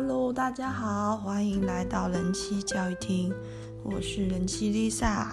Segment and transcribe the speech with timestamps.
[0.00, 3.34] Hello，大家好，欢迎来到人气教育厅，
[3.82, 5.26] 我是人气 Lisa。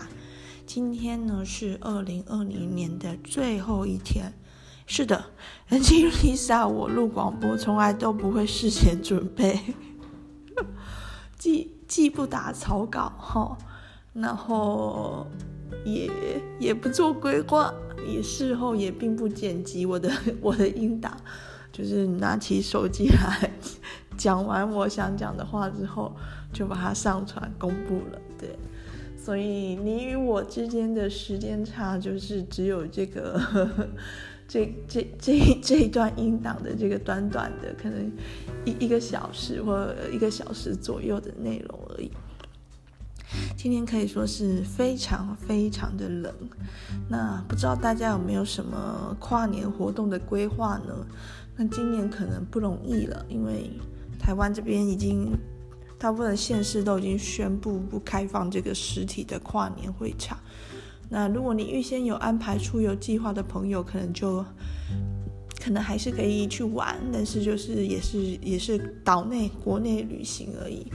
[0.65, 4.33] 今天呢是二零二零年的最后一天。
[4.88, 5.25] 是的，
[5.68, 9.59] 人气 Lisa，我录广播从来都不会事前准备，
[11.38, 13.55] 既既不打草稿哈，
[14.13, 15.27] 然后
[15.86, 16.09] 也
[16.59, 17.71] 也不做规划，
[18.07, 21.16] 也事后也并不剪辑我的我的音档。
[21.71, 23.52] 就是拿起手机来，
[24.25, 26.11] 讲完我想讲的话之后，
[26.52, 28.20] 就把它上传公布了。
[28.39, 28.57] 对，
[29.16, 33.88] 所以你与我之间的时间差，就是只有这个呵呵
[34.50, 38.11] 这这这这一段音档的这个短短的，可能
[38.66, 42.09] 一一个小时或一个小时左右的内容而已。
[43.55, 46.33] 今天可以说是非常非常的冷，
[47.08, 51.05] 那不知道大家有没有什么跨年活动的规划呢？
[51.55, 53.69] 那今年可能不容易了，因为
[54.19, 55.31] 台湾这边已经
[55.97, 60.38] 大部分的县市都已经宣布不开放这个实体的跨年会场。
[61.09, 64.43] 那如果你预先有安排出游计划的朋友，可能就
[65.61, 70.91] 可能还是可以去玩，但是就是也是也是岛内国内旅行而已。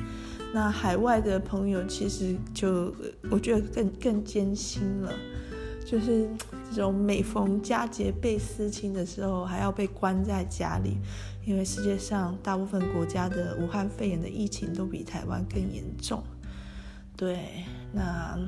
[0.52, 2.92] 那海外的朋友其实就
[3.30, 5.12] 我觉得更更艰辛了，
[5.86, 6.28] 就是
[6.74, 10.98] 这种每逢佳节倍思亲的时候，还要被关在家里，
[11.44, 16.22] 因为世界上大部分国家的武汉肺炎的疫情都比台湾更严重。
[17.16, 18.38] 对，那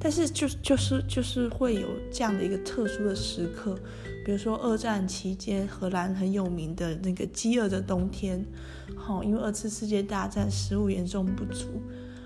[0.00, 3.78] 但是就就是就是会有这样的一个特殊的时刻，
[4.24, 8.44] 比如说二战期间荷兰很有名的那个饥饿的冬天。
[8.96, 11.82] 好，因为二次世界大战食物严重不足，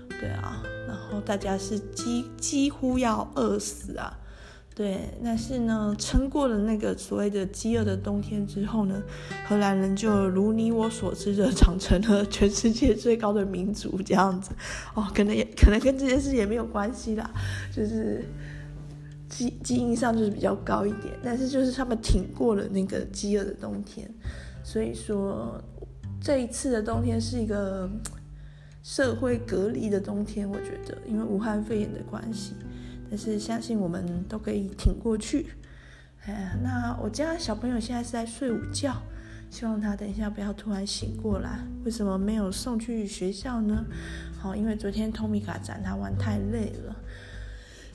[0.09, 4.15] 对啊，然后大家是几几乎要饿死啊，
[4.77, 9.01] 对，但是呢，撑过了那个所谓的饥饿的冬天之后呢，
[9.47, 14.51] 荷兰人就如你我所知的长成了全世界最高的民族这样子，
[14.93, 17.27] 哦，可能也可能跟这件事也没有关系啦，
[17.75, 18.23] 就是
[19.27, 24.07] 基基因上就是比较高一点，但是就是他们挺过了那个饥饿的冬天，
[24.63, 25.59] 所以说。
[26.19, 27.87] 这一次的冬天是一个
[28.81, 32.53] 社会隔离的冬天，我觉得，因为武汉肺炎的关系，
[33.09, 35.47] 但是相信我们都可以挺过去。
[36.25, 39.01] 哎，那我家小朋友现在是在睡午觉，
[39.49, 41.59] 希望他等一下不要突然醒过来。
[41.85, 43.85] 为什么没有送去学校呢？
[44.37, 46.95] 好，因为昨天托米卡展他玩太累了。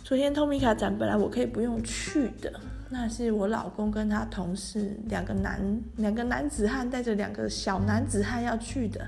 [0.02, 2.52] 昨天托米卡展本来我可以不用去的。
[2.94, 9.00] 那是我老公跟他同事两个男两个男子汉带着两个小男子汉要去的，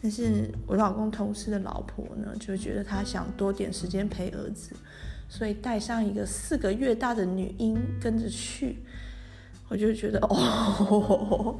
[0.00, 4.74] 但是我老公同事的老婆呢，就觉得他想多点时间陪儿子，
[5.28, 8.78] 所以带上一个四个月大的女婴跟着去，
[9.68, 11.56] 我就觉得 哦，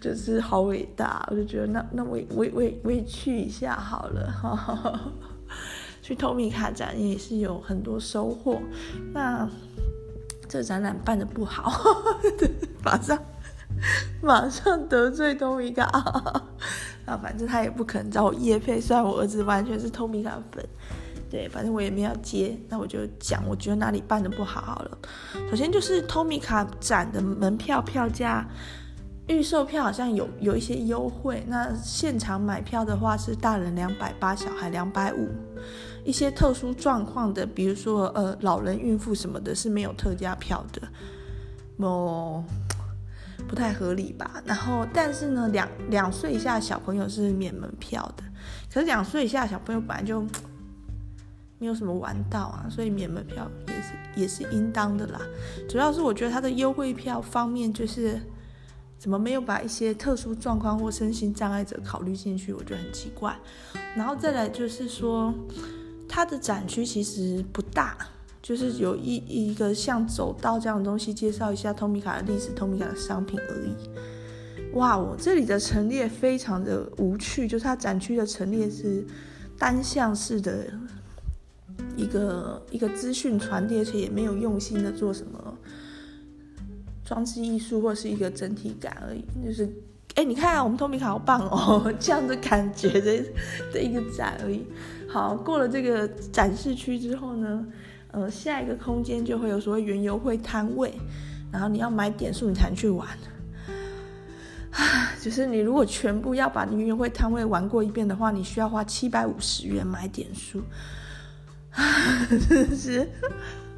[0.00, 5.12] 就是好伟大，我就觉得那那我我我我也去一下好了，
[6.02, 8.60] 去透明卡展也是有很多收获，
[9.12, 9.48] 那。
[10.46, 11.72] 这展览办得不好，
[12.84, 13.18] 马上
[14.22, 15.84] 马上得罪托米卡
[17.06, 17.16] 啊！
[17.20, 20.64] 反正他也不可能找我叶配，虽然我儿子完全是托米卡粉，
[21.30, 22.56] 对，反正我也没有接。
[22.68, 24.98] 那我就讲，我觉得哪里办得不好好了。
[25.50, 28.46] 首先就是托米卡展的门票票价，
[29.28, 35.28] 预售票好像有有一些优惠，那现场买票的话是大人两百八，小孩两百五。
[36.04, 40.82] 一些特殊状况的，比如说呃老人、孕妇什么的，是没有特价票的，
[41.78, 42.44] 哦，
[43.48, 44.42] 不太合理吧？
[44.44, 48.24] 然后，但是呢，两两岁以下的小朋友是免门票的，
[48.70, 50.22] 可是两岁以下的小朋友本来就
[51.64, 55.18] 没有什么玩到啊，所以免门票也是也是应当的啦。
[55.66, 58.20] 主要是我觉得它的优惠票方面，就是
[58.98, 63.34] 怎么没有把一些特殊状况或身心障碍者考虑进去，我觉得很奇怪。
[63.96, 65.32] 然后再来就是说。
[66.06, 67.96] 它的展区其实不大，
[68.40, 73.74] 就是有一一个像走道这样的东西，介绍一下托米卡的历史、托米卡的商品而已。
[74.74, 79.04] 哇，我这里的陈列非常的无趣，就是它展区的陈列是
[79.58, 80.66] 单向式的
[81.96, 85.56] 一个一个资讯传递，而且也没有用心的做什么
[87.04, 89.68] 装置艺术或是一个整体感而已，就是
[90.14, 93.24] 哎，你看啊，我们透明卡好棒哦， 这样的感觉的
[93.72, 94.64] 的一个展而已。
[95.08, 97.66] 好，过了这个展示区之后呢，
[98.12, 100.92] 呃，下一个空间就会有所谓园游会摊位，
[101.52, 103.06] 然后你要买点数你才能去玩。
[105.22, 110.60] 就是你如果全部要把园游会摊位玩过一遍的话，你需要花七百五十元买点数。
[112.48, 113.08] 真的是，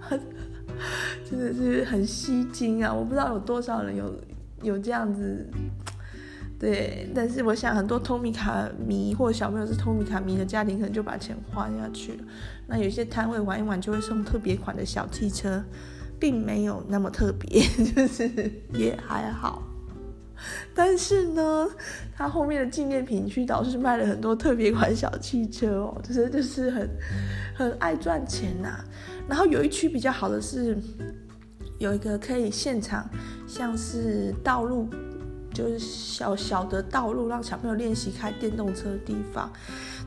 [1.29, 2.93] 真的是很吸睛啊！
[2.93, 4.15] 我不知道有多少人有
[4.63, 5.47] 有这样子。
[6.59, 12.25] 对，但是我想很多托米卡迷或小朋友是托米卡迷的家庭，可能就把钱花下去了。
[12.67, 15.63] 那有些摊位玩一玩就会送特别款的小汽车，
[16.19, 17.63] 并没有那么特别，
[17.95, 19.63] 就是也还好。
[20.75, 21.69] 但是呢，
[22.15, 26.91] 它后面的纪念品区倒是卖了很多特别款小汽车哦， 就是就是很
[27.55, 28.85] 很爱赚钱呐、
[29.29, 30.77] 然后有一区比较好的是，
[31.79, 33.09] 有一个可以现场
[33.47, 34.89] 像是道路。
[35.55, 39.51] 就是小小的道路，让小朋友练习开电动车的地方，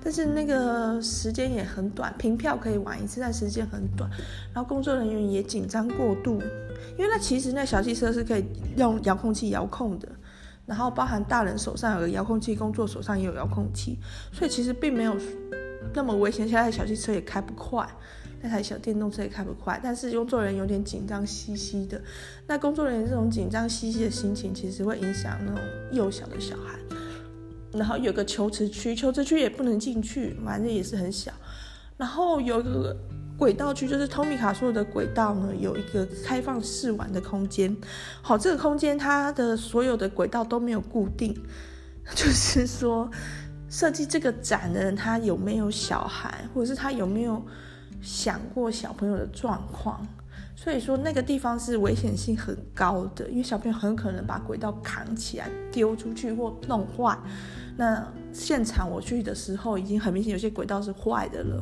[0.04, 4.08] 但是那个时间也很短，凭票可以玩一次，但时间很短。
[4.54, 6.40] 然后工作人员也紧张过度，
[7.00, 8.46] 因为那其实那小汽车是可以
[8.78, 10.08] 用遥控器遥控的，
[10.69, 13.98] 然后包含大人手上有个遥控器，工作手上也有遥控器，
[14.31, 15.18] 所以其实并没有
[15.95, 16.48] 那么危险。
[16.48, 17.89] 现在小汽车也开不快。
[18.42, 22.00] 那台小电动车也开不快，但是工作人员有点紧张兮兮的。
[22.45, 25.60] 那工作人员这种紧张兮兮的心情，其实会影响那种
[25.92, 26.80] 幼小的小孩。
[27.74, 31.31] 然后有个球池区，球池区也不能进去，反正也是很小。
[31.98, 32.95] 然后有一个
[33.39, 37.75] 轨道区，就是托米卡所有的轨道呢，有一个开放试玩的空间。
[38.21, 41.33] 好，这个空间它的所有的轨道都没有固定，
[42.13, 43.09] 就是说
[43.69, 47.41] 设计这个展的人他有没有小孩，或者是他有没有。
[48.01, 50.07] 想过小朋友的状况，
[50.56, 57.19] 所以说那个地方是危险性很高的，因为小朋友很可能把轨道扛起来丢出去或弄坏。
[57.75, 58.01] 那
[58.31, 61.62] 现场我去的时候，已经很明显有些轨道是坏的了。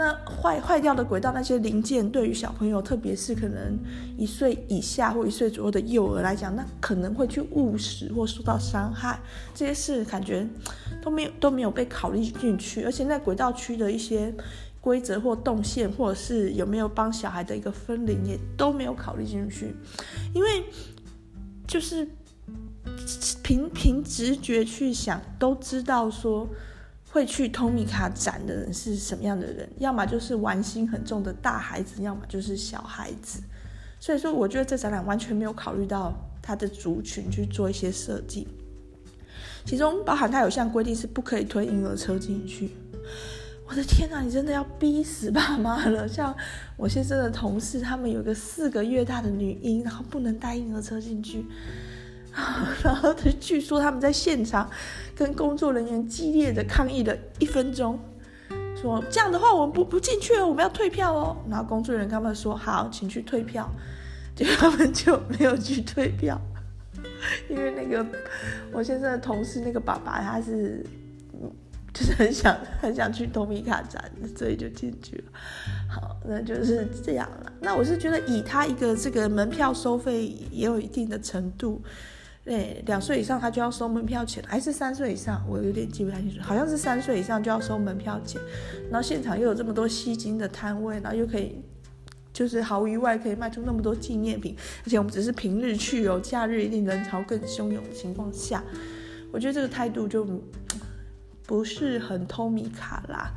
[0.00, 3.78] 那坏坏掉的轨道那些零件，对于小朋友，特别是可能
[4.16, 9.20] 一岁以下或一岁左右的幼儿来讲，那可能会去误食或受到伤害。
[9.54, 10.48] 这些事感觉
[11.02, 14.34] 都没有都没有被考虑进去，而且在轨道区的一些。
[14.82, 19.74] 规则或动线，或者是有没有帮小孩的一个分龄，也都没有考虑进去，
[20.32, 20.64] 因为
[21.66, 22.08] 就是
[23.42, 26.48] 凭凭直觉去想，都知道说
[27.10, 33.40] 会去托米卡展的人是什么样的人，要么就是玩心很重的大孩子，要么就是小孩子。
[33.98, 38.46] 所以说，我觉得这展览完全没有考虑到他的族群去做一些设计，
[39.64, 42.70] 其中包含他有项规定是不可以推婴儿车进去。
[43.68, 46.08] 我的天哪，你真的要逼死爸妈了！
[46.08, 46.34] 像
[46.76, 51.44] 我先生的同事，他们有个四个月大的女婴，然后不能带婴儿车进去，
[52.82, 54.70] 然后他据说他们在现场
[55.14, 57.98] 跟工作人员激烈的抗议了一分钟，
[58.80, 61.36] 说这样的话我们不不进去了，我们要退票哦。
[61.48, 63.68] 然后工作人员他们说好，请去退票，
[64.34, 66.40] 结果他们就没有去退票，
[67.48, 68.06] 因为那个
[68.72, 70.84] 我先生的同事那个爸爸他是。
[71.92, 74.00] 就是很想很想去托米卡展，
[74.36, 75.24] 所以就进去了。
[75.88, 77.52] 好，那就是这样了。
[77.60, 81.82] 那我是觉得以他一个这个门票收费也有一定的程度，
[82.50, 85.40] 对，两岁以上他就要收门票钱，还是三岁以上？
[85.48, 88.40] 我有点记不太清楚，好像是三岁以上就要收门票钱。
[88.90, 91.62] 然后现场又有这么多吸金的摊位，然后又可以
[92.32, 98.64] 就是毫无意外可以卖出那么多纪念品，而且我们只是平日去哦，假日一定人潮更汹涌的情况下，
[99.30, 100.26] 我觉得这个态度就。
[101.46, 103.28] 不是很托米卡啦，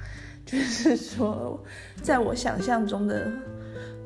[0.45, 1.59] 就是说，
[2.03, 3.27] 在我想象中的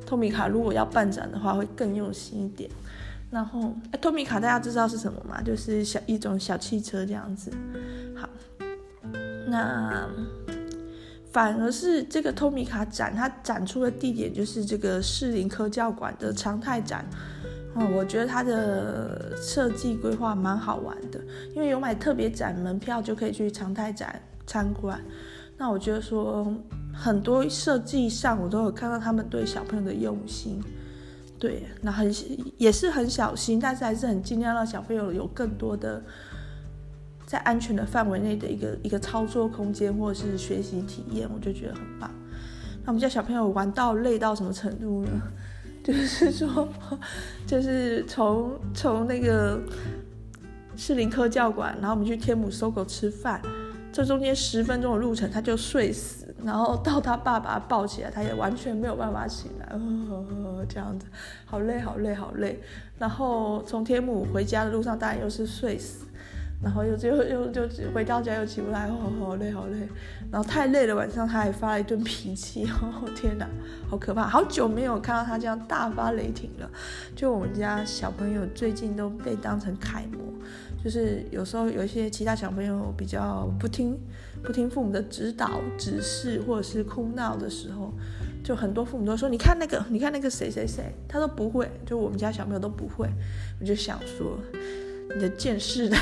[0.05, 2.71] 托米卡，如果要办展的话，会更用心一点。
[3.29, 5.41] 然后，哎，托米卡大家知道是什么吗？
[5.41, 7.51] 就是小一种小汽车这样子。
[8.15, 8.29] 好，
[9.47, 10.07] 那
[11.31, 17.05] 反而是这个托米卡展，它展出的地点就是这个士林科教馆的常态展。
[17.75, 21.19] 嗯，我觉得它的设计规划蛮好玩的，
[21.53, 24.99] 因为有买特别展门票就可以去常态展参观。
[25.57, 26.51] 那我觉得说
[26.93, 30.59] 很多设计上我都有看到他们对小朋友的用心，
[31.39, 32.13] 对，那很
[32.57, 36.01] 也是很小心，但是还是很尽量让小朋友有更多的
[37.25, 42.09] 在安全的范围内的一个一个操作空间或者是学习体验，我就觉得很棒。
[42.83, 45.11] 那我们家小朋友玩到累到什么程度呢？
[45.83, 46.67] 就是说，
[47.45, 49.57] 就是从从那个
[50.75, 53.41] 士林科教馆，然后我们去天母 SOGO 吃饭，
[53.93, 60.23] 这中间十分钟的路程他就睡死，然后到他爸爸抱起来，他也完全没有办法起来，呵呵
[60.57, 61.05] 呵这样子，
[61.45, 62.59] 好累好累好累。
[62.97, 66.06] 然后从天母回家的路上，当然又是睡死。
[66.61, 69.77] 然后又又又就回到家又起不来，好好累好累，
[70.31, 73.47] 然后太累了，晚上他还发了一顿脾气，哦天哪，
[73.87, 74.27] 好可怕！
[74.27, 76.69] 好久没有看到他这样大发雷霆了。
[77.15, 80.19] 就我们家小朋友最近都被当成楷模，
[80.83, 83.95] 就是有时候有一些其他小朋友比较不听
[84.43, 87.93] 不听父母的指导指示，或者是哭闹的时候，
[88.43, 93.07] 就很多父母都说：“你看那个，你看那个谁谁谁，他都不会。”就我们家小朋友都不会，
[93.59, 94.39] 我就想说，
[95.15, 95.89] 你的见识。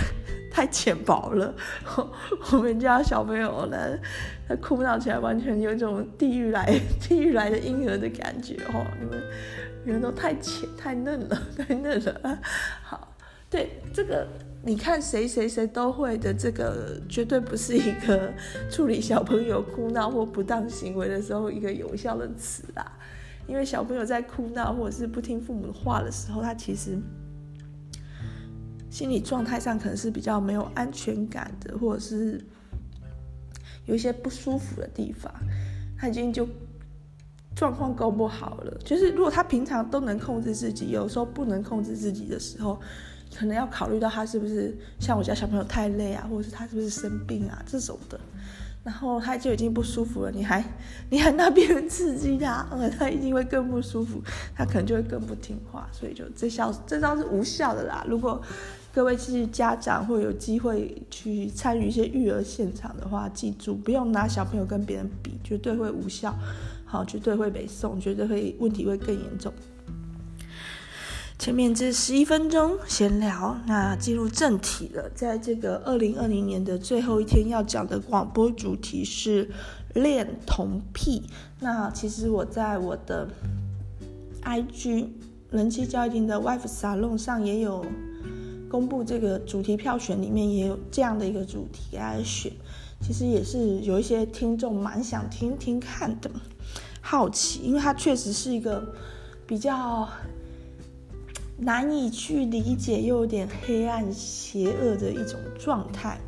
[0.51, 1.53] 太浅薄了。
[2.53, 3.77] 我们家小朋友呢，
[4.47, 6.65] 他哭闹起来完全有一种地狱来
[7.01, 8.85] 地狱来的婴儿的感觉哦。
[8.97, 9.21] 你们
[9.83, 12.39] 你们都太浅太嫩了，太嫩了。
[12.81, 13.13] 好，
[13.49, 14.25] 对这个。
[14.67, 18.33] 你看谁谁谁都会的，这个绝对不是一个
[18.71, 22.83] 处理小朋友哭闹或不当行为的时候一个有效的词啊。
[23.45, 26.97] 因为小朋友在哭闹或者是不听父母的话的时候，他其实
[28.95, 32.41] 心理状态上可能是比较没有安全感的，或者是
[33.87, 35.29] 有一些不舒服的地方，
[35.99, 36.47] 他已经就
[37.53, 38.77] 状况够不好了。
[38.85, 42.79] 就是如果他平常都能控制自己，有时候不能控制自己的时候。
[43.35, 48.17] 可能要考虑到他是不是像我家小朋友太累啊，或者是他是不是生病啊这种的，
[48.81, 50.63] 然后他就已经不舒服了，你还
[51.09, 54.21] 你还那边刺激他，呃，他一定会更不舒服，
[54.55, 58.05] 他可能就会更不听话，所以就这招这招是无效的啦。
[58.07, 58.41] 如果
[58.95, 66.33] 各位是家长或有机会去参与一些育儿现场的话，记住不用拿小朋友跟别人比，绝对会无效，
[66.85, 69.51] 好，绝对会被送，绝对会问题会更严重。
[71.37, 75.09] 前面这十一分钟闲聊，那进入正题了。
[75.13, 79.49] 在这个二零二零年的最后一天要讲的广播主题是
[79.93, 81.21] 恋童癖。
[81.59, 83.27] 那其实我在我的
[84.41, 85.07] IG
[85.51, 87.85] 人气教育厅的 Wife Salon 上也有
[88.69, 92.51] 公布这个主题票选，里面也有这样的一个主题来选。
[93.01, 96.29] 其实也是有一些听众蛮想听听看的，
[97.01, 98.85] 好奇，因为它确实是一个
[99.45, 100.07] 比较。
[101.57, 106.19] 难以去理解又有点黑暗邪恶的一种状态。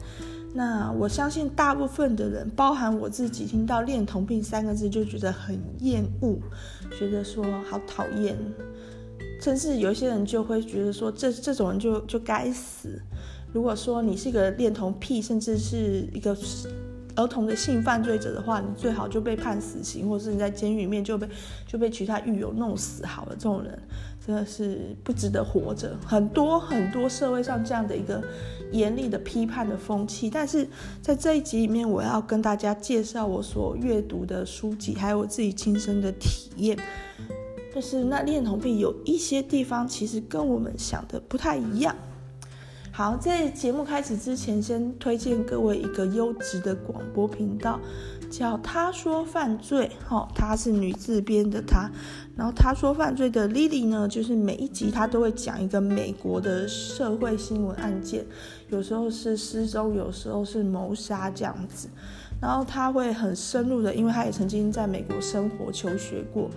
[0.53, 6.39] 那我相信大部分的人，包含我自己，听到“恋童病”三个字就觉得很厌恶，
[6.98, 8.38] 觉得说好讨厌，
[9.39, 13.01] 甚至有一些人就会觉得说这这种人就就该死。
[13.53, 16.36] 如果说你是一个恋童癖，甚至是一个
[17.15, 21.27] 儿童的性犯罪者的话，你最好就被判死刑，或是你在监狱里面就被
[21.65, 23.32] 就被其他狱友弄死好了。
[23.36, 23.79] 这种人。
[24.25, 28.22] 真的是不值得活着，很多很多社会上这样的一个
[28.74, 30.67] 严厉的批判的风气，但是
[31.01, 36.77] 在这一集里面，我要跟大家介绍我所阅读的书籍，还有我自己亲身的体验，
[37.77, 41.96] 就是那恋童癖有一些地方其实跟我们想的不太一样。
[42.91, 47.79] 好，在节目开始之前，先推荐各位一个优质的广播频道。
[48.31, 51.89] 叫她说犯罪，哈，她是女字边的她，
[52.36, 58.25] 然后她说犯罪的 Lily 呢，就是每一集她都会讲一个美国的社会新闻案件，
[58.69, 61.88] 有时候是失踪，有时候是谋杀这样子，
[62.41, 66.50] 然后她会很深入的，因为她也曾经在美国生活求学过，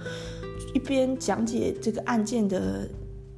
[0.74, 2.88] 一边讲解这个案件的，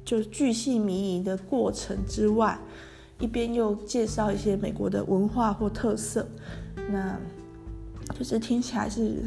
[0.05, 2.59] 就是巨细靡遗的过程之外，
[3.19, 6.27] 一边又介绍一些美国的文化或特色，
[6.91, 7.19] 那。
[8.19, 9.23] 就是听起来是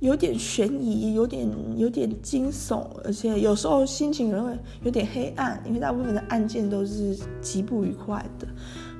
[0.00, 8.48] 有点悬疑，有点有点惊悚，而且有时候心情也会有点黑暗，因为大部分的案件都是极不愉快的。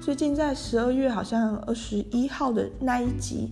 [0.01, 3.51] 最近在十二月好像二十一号的那一集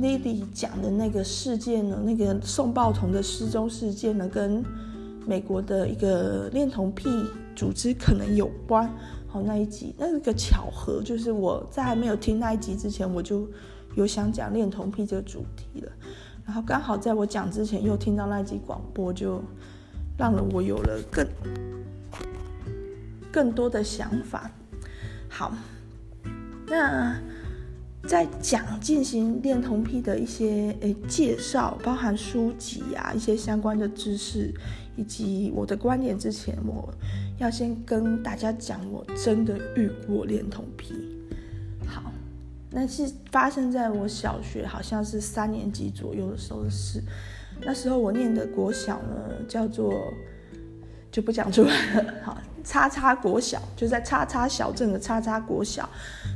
[0.00, 4.64] ，Lily 讲的那个事件呢，那个送报童的失踪事件呢，跟
[5.26, 7.08] 美国的一个恋童癖
[7.54, 8.88] 组织可能有关。
[9.26, 13.48] 好，那一集那是个巧合，就是我在还没有听那一集之前，我就。
[13.94, 15.90] 有想讲恋童癖这个主题了，
[16.46, 19.42] 然后刚好在我讲之前又听到那一集广播，就
[20.16, 21.26] 让了我有了更
[23.32, 24.48] 更多的想法。
[25.28, 25.52] 好，
[26.68, 27.18] 那
[28.06, 34.54] 在讲进行恋童癖的一些诶介绍，包含书籍啊一些相关的知识
[34.96, 36.88] 以及我的观点之前，我
[37.38, 40.94] 要先跟大家讲，我真的遇过恋童癖。
[41.86, 42.12] 好
[42.70, 47.02] 那是发生在我小学，好像是三年级左右的时候的事。
[47.60, 50.12] 那时候我念的国小呢，叫做
[51.10, 52.14] 就不讲出来了。
[52.22, 55.88] 好，叉叉国小，就在叉叉小镇的叉叉国小。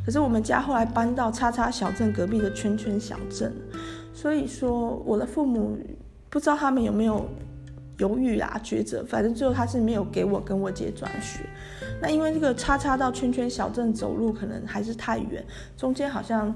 [0.04, 3.52] 可是我们家后来搬到叉叉小镇隔壁的圈圈小镇，
[4.12, 5.78] 所以说我的父母
[6.28, 7.26] 不知道他们有没有。
[7.98, 11.40] 犹豫啊，抉择，反正最后他是没有给我跟我姐转学。
[12.00, 15.44] 那因为这个叉叉到圈圈小镇走路可能还是太远，
[15.76, 16.52] 中间好像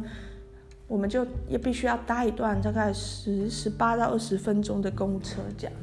[0.89, 5.77] 我们就也必须要搭一段大概十十八到二十分钟的公车这样。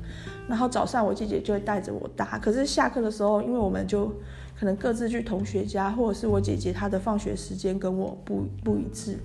[0.49, 4.11] 然后早上我姐姐就会带着我搭，可是下课的时候，因为我们就
[4.59, 9.17] 可能各自去同学家，或者是我姐姐她的放学时间跟我不不一致。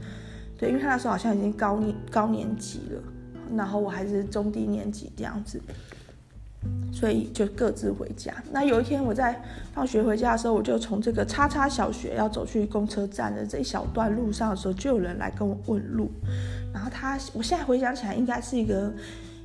[0.59, 3.03] 对，因为她那时候好像已经高年高年级了，
[3.57, 5.61] 然后我还是中低年级这样子。
[6.93, 8.35] 所以就各自回家。
[8.51, 9.41] 那有一天我在
[9.73, 16.11] 放学回家的时候，我就从这个叉叉小学要走去公车站的这一小段路上的时候，就有人来跟我问路。
[16.75, 18.93] 然后他，我现在回想起来，应该是一个。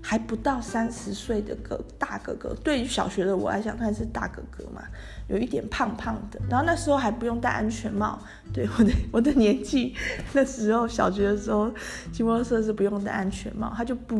[0.05, 4.83] 还不到三十岁的哥大哥哥，对于小学的我来讲，他是大哥哥嘛，
[5.27, 6.39] 有一点胖胖的。
[6.49, 8.19] 然后那时候还不用戴安全帽，
[8.53, 9.95] 对我的 我的年纪，
[10.33, 11.71] 那时候小学的时候
[12.11, 14.15] 骑摩托车是不用戴安全帽，他就不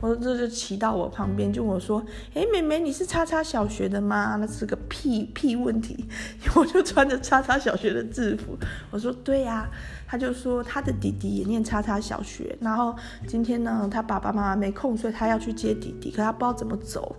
[0.00, 6.06] 摩托车就骑到我旁边，就我说：“哎，妹妹，你是叉叉小学的吗？”那是个屁屁问题，
[6.56, 8.56] 我就穿着叉叉小学的制服，
[8.90, 9.68] 我说：“对呀。”
[10.08, 12.94] 他就说他的弟弟也念叉叉小学，然后
[13.26, 17.16] 今天呢，他爸爸妈妈没空，所以他要去接弟弟，可他不知道怎么走，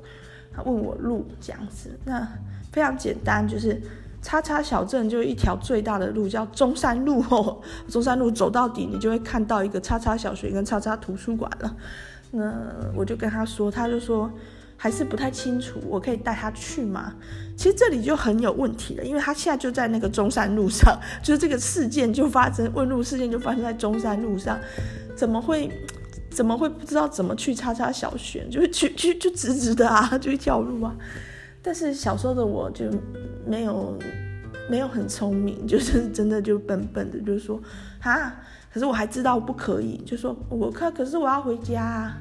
[0.56, 2.00] 他问我路这样子。
[2.06, 2.26] 那
[2.78, 3.82] 非常简单，就是
[4.22, 11.76] 叉叉小镇就一条最大的路叫中山路哦，中山路走到底，你就会看到一个叉叉小学跟叉叉图书馆了。
[12.30, 12.54] 那
[12.96, 14.32] 我就跟他说，他就说。
[14.80, 17.16] 还是不太清楚，我可以带他去吗？
[17.56, 24.56] 其实这里就很有问题了，因为他现在就在那个中山路上， 就是这个事件就发生，问路事件就发生在中山路上，
[25.16, 25.68] 怎么会，
[26.30, 28.48] 怎么会不知道怎么去叉叉小学？
[28.52, 30.96] 就是去去就直直的啊，就一条路啊。
[31.68, 32.86] 但是小时候的我就
[33.46, 34.00] 没有
[34.70, 37.62] 没有很聪明， 就是真的就笨笨的，就是说
[38.00, 38.42] 啊，
[38.74, 42.18] 可是我还知道不可以，就说我可可是我要回家啊。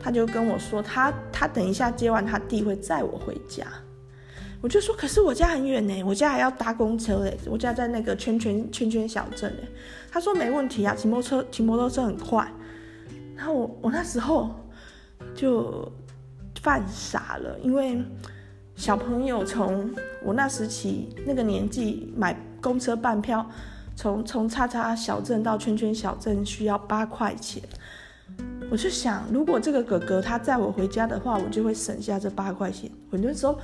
[0.00, 3.64] 他就跟我说，他他等一下接完他弟会载我回家，
[4.60, 9.68] 我就说，可是我家很远呢，我家还要搭公车嘞，我家在那个圈圈圈圈小镇嘞。
[10.10, 12.50] 他说没问题啊，骑摩托车骑摩托车很快。
[13.36, 14.50] 然后我我那时候
[15.34, 15.90] 就
[16.60, 18.02] 犯傻了，因为
[18.76, 19.88] 小朋友从
[20.22, 23.48] 我那时起那个年纪买公车半票，
[23.96, 27.62] 从从叉叉小镇到圈圈小镇需要八块钱。
[28.70, 32.90] 我就想，如果这个哥哥他载我回家的话，我就会省下这八块钱。
[33.10, 33.56] 很多时候，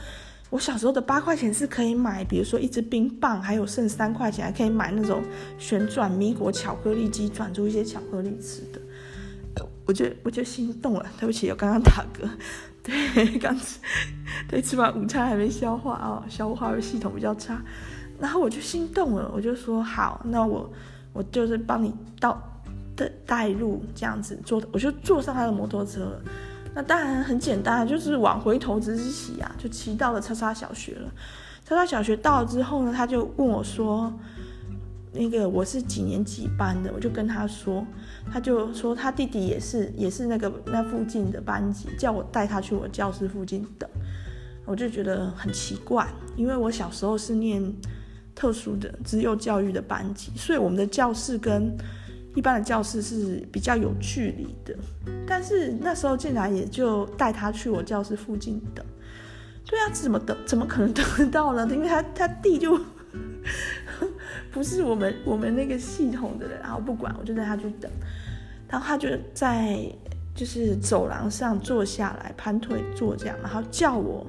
[0.50, 5.22] 我小时候的八块钱是可以买，比如说一支冰棒，还有剩三块钱还可以买那种
[5.58, 8.80] 旋转米果巧克力机，转出一些巧克力吃的。
[9.86, 11.06] 我就我就心动了。
[11.18, 12.28] 对不起，我刚刚打嗝。
[12.82, 13.78] 对，刚吃，
[14.48, 17.60] 对，吃完午餐还没消化哦，消化系统比较差。
[18.18, 20.70] 然后我就心动了，我就说好，那我
[21.12, 22.40] 我就是帮你到。
[23.24, 26.22] 带路这样子坐，我就坐上他的摩托车了。
[26.74, 31.10] 那当然很简单，就是往回头之骑啊，就骑到了叉叉小学了。
[31.64, 34.12] 叉叉小学到了之后呢，他就问我说
[35.14, 37.82] ：“那个我是几年几班的？”我就跟他说，
[38.32, 43.88] 他就说他弟弟也是，也是那个那附近的班级，叫我带他去我教室附近等。
[44.66, 46.06] 我就觉得很奇怪，
[46.36, 47.62] 因为我小时候是念
[48.34, 51.76] 特殊的资优教育的班级，所以我们的教室跟
[52.36, 54.76] 一般的教室是比较有距离的，
[55.26, 58.84] 但是那时候竟然也就带他去我教室附近等。
[59.66, 60.36] 对啊，怎么等？
[60.46, 61.68] 怎么可能等得到呢？
[61.72, 62.78] 因为他他弟就
[64.52, 67.90] 不是我们我们那个系统的人，然后不管，我就带他去等。
[68.68, 69.80] 然后他就在
[70.34, 74.26] 就是走廊上坐下来，盘腿坐这样，然后叫我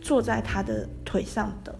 [0.00, 1.74] 坐在他的腿上等。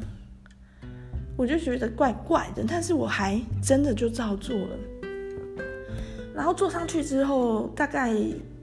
[1.37, 4.79] 我就觉得怪怪的，但是我还真的就照做了。
[6.35, 8.15] 然后坐上去之后，大概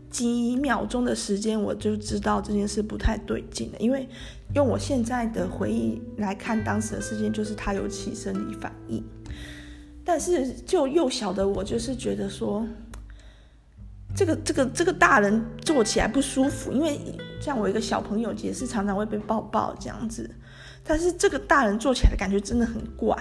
[0.10, 3.78] 几秒钟的时间，我就知道这件事不太对劲了。
[3.80, 4.08] 因为
[4.54, 9.04] 用我现在的回忆来看，当时的事件就是他有起生理反应。
[10.06, 12.66] 但是就幼小的我，就是觉得说，
[14.16, 17.00] 这个这个这个大人坐起来不舒服，因为
[17.40, 20.30] 像我一个小朋友也是常常会被抱抱这样子。
[20.84, 23.18] 但是这个大人坐起来的感觉真的很怪，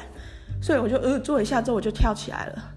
[0.60, 2.74] 所以我就呃坐一下之后我就跳起来了。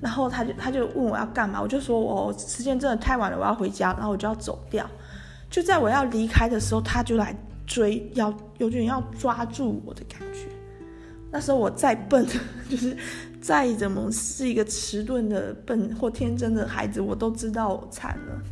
[0.00, 4.88] 然后他就他就问我要干嘛，我就说我时间真的太晚了，我要回家，然后我就要走掉。
[5.50, 7.34] 就在我要离开的时候，他就来
[7.66, 10.46] 追，要有点要抓住我的感觉。
[11.30, 12.24] 那时候我再笨，
[12.70, 12.96] 就是
[13.40, 18.42] 再怎么是一个迟钝的笨或天真的孩子，我都知道我惨了，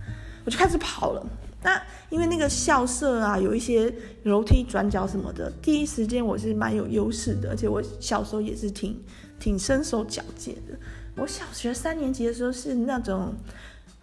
[0.45, 1.25] 我就开始跑了。
[1.63, 3.95] 那因为那个校舍啊，有一些
[4.25, 9.01] 楼梯转角什么的，第一时间我是蛮有优势的，而且我小时候也是挺
[9.39, 10.77] 挺身手矫健的。
[11.15, 13.33] 我小学三年级的时候是那种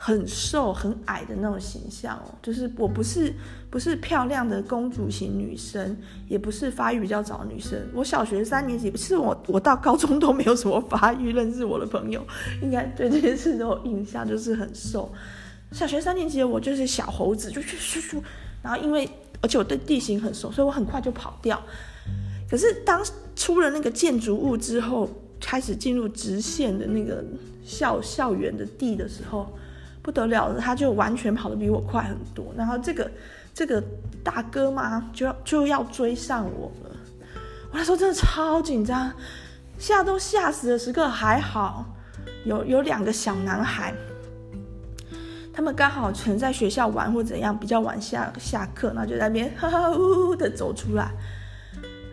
[0.02, 3.34] 很瘦很矮的那种形象哦，就是我不是
[3.70, 5.98] 不是漂亮的公主型女生，
[6.30, 7.78] 也不是发育比较早女生。
[7.94, 12.26] 我小学三年级，其实我我到高中都没有什么发育，认识我的朋友
[12.62, 15.12] 应该对这件事都有印象，就是很瘦。
[15.74, 18.22] 小学三年级的我就是小猴子，就去去去，
[18.64, 19.08] 然后因为
[19.42, 21.62] 而且我对地形很熟，所以我很快就跑掉。
[22.50, 25.10] 可是当出了那个建筑物之后，
[25.42, 27.22] 开始进入直线的那个
[27.66, 29.52] 校校园的地的时候，
[30.10, 32.52] 不得了了，他就完全跑得比我快很多。
[32.58, 33.12] 然后这个
[33.54, 33.80] 这个
[34.24, 36.96] 大哥嘛，就要就要追上我了。
[37.72, 39.14] 我那时候真的超紧张，
[39.78, 41.86] 吓都吓死的时刻，还好
[42.44, 43.94] 有有两个小男孩，
[45.54, 51.12] 他们刚好可能在学校玩或怎样，比较晚下下课，然后就在那边哈哈呜呜的走出来。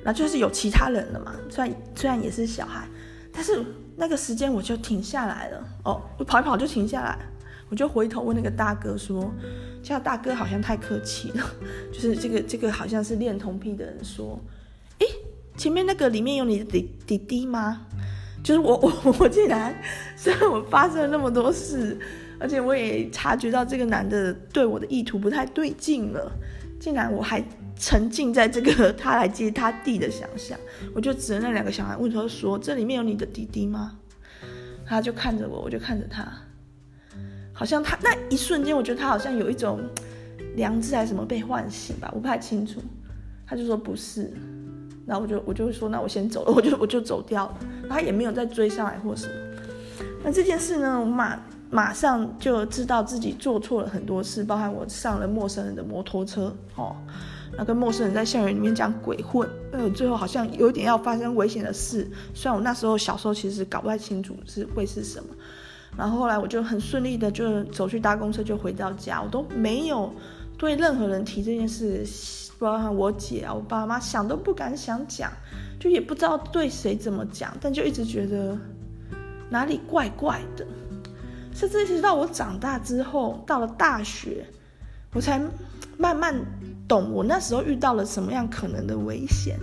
[0.04, 2.86] 那就是有其他人了嘛，虽然虽然也是小孩，
[3.32, 3.64] 但是
[3.96, 5.64] 那个时间我就停下来了。
[5.84, 7.18] 哦，我跑一跑就停下来，
[7.68, 9.32] 我就回头问那个大哥说
[9.82, 11.44] ：“叫大哥好像太客气了，
[11.92, 14.40] 就是这个这个好像是恋童癖的人说，
[14.98, 15.06] 诶。”
[15.56, 17.86] 前面那个里面有你的弟弟弟吗？
[18.44, 19.74] 就是我我我竟然，
[20.14, 21.98] 虽然我发生了那么多事，
[22.38, 26.30] 而且我也察觉到这个男的对我的意图不太对劲了，
[26.78, 27.42] 竟然我还
[27.74, 30.58] 沉浸在这个他来接他弟的想象，
[30.94, 33.96] 我就指着那两个小孩问他说：“这里面有你的弟弟吗？”
[34.84, 36.30] 他就看着我，我就看着他，
[37.58, 39.80] 好像他那一瞬间，我觉得他好像有一种
[40.56, 42.82] 良知还是什么被唤醒吧，我不太清楚。
[43.46, 44.30] 他就说不是。
[45.06, 47.58] 然后我就我就说，那我先走了， 我就我就走掉了。
[47.88, 49.32] 他也没有再追上来或什么。
[50.22, 51.40] 那这件事呢，我马
[51.70, 56.94] 马上就知道自己做错了很多事，包含我上了陌生人的摩托车，哦，
[57.56, 62.06] 那跟陌生人在校园里面讲鬼混，呃，最后好像有点要发生危险的事。
[62.34, 65.28] 虽然我那时候小时候其实搞不太清楚是会是什么。
[65.96, 70.12] 然后后来我就很顺利的就走去搭公车就回到家，我都没有
[70.58, 72.04] 对任何人提这件事。
[72.58, 75.30] 包括我姐啊，我爸妈想都不敢想讲，
[75.78, 78.56] 就也不知道对谁怎么讲，但就一直觉得
[79.50, 80.66] 哪里怪怪的。
[81.52, 84.46] 甚至一直到我长大之后，到了大学，
[85.12, 85.38] 我才
[85.98, 86.34] 慢慢
[86.88, 89.58] 懂我那时候遇到了什么样可能的危险。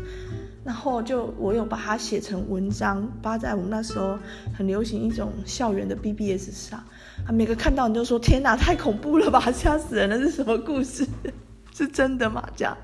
[0.64, 4.18] 然后就我有把它写成文章，发在我们那时候
[4.58, 6.80] 很流行一种校园的 BBS 上，
[7.28, 11.06] 啊，每个看到你就说：“天哪，太恐怖了吧，吓死人了，是什么故事？”
[11.76, 12.48] 是真的吗？
[12.56, 12.78] 这样，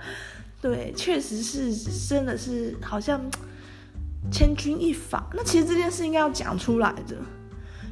[0.61, 1.71] 对，确实是，
[2.07, 3.21] 真的是，好像
[4.31, 5.23] 千钧一发。
[5.33, 7.15] 那其实这件事应该要讲出来的，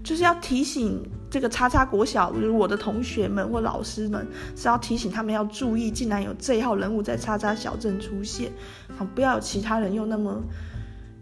[0.07, 8.49] 就是要提醒这个叉叉国小，就是我的同学们或老师们，是要提醒他们要注意，竟然有这一号人物在叉叉小镇出现，
[8.97, 10.41] 好，不要有其他人又那么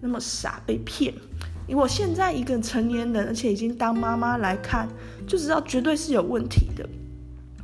[0.02, 1.12] 那么傻被骗。
[1.68, 4.88] 因为我现在一个成年人，而且已经当妈妈来看，
[5.26, 6.88] 就知道绝对是有问题的。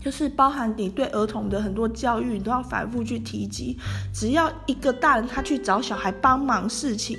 [0.03, 3.77] 就是包含你对儿童的很多教育，你都要反复去提及。
[4.11, 7.15] 只要一个大人他去找小孩帮忙事情，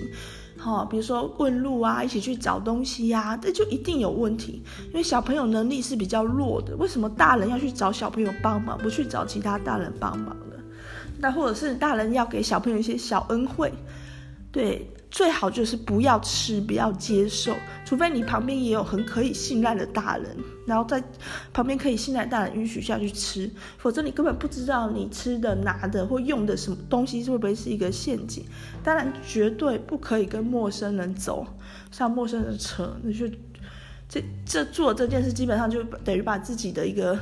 [0.63, 4.63] 好，比如说问路啊，一起去找东西呀，这就一定有问题。
[4.91, 10.55] 因为小朋友能力是比较弱的，为什么大人要去找小朋友帮忙，不去找其他大人帮忙呢？
[11.19, 13.73] 那或者是大人要给小朋友一些小恩惠，
[14.53, 14.89] 对。
[15.13, 20.35] 最好就是不要吃，不要接受，除非你旁边也有很可以信赖的大人，
[20.67, 21.05] 然后在
[21.53, 28.43] 旁边可以信赖大人允许下去吃，否则你根本不知道你吃的、拿的或用的什么东西会不会是一个陷阱。
[28.83, 31.47] 当然，绝对不可以跟陌生人走
[31.91, 33.29] 上陌生人的车，那就
[34.09, 37.19] 这这做这件事基本上就等于把自己的一个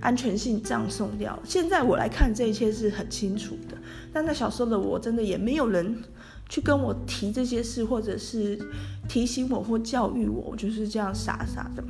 [0.00, 1.38] 安全性葬送掉。
[1.42, 3.78] 现在我来看这一切是很清楚的，
[4.12, 6.04] 但在小时候的我真的也没有人。
[6.48, 8.58] 去跟我提这些事，或者是
[9.08, 11.84] 提醒我或教育我，我就是这样傻傻的。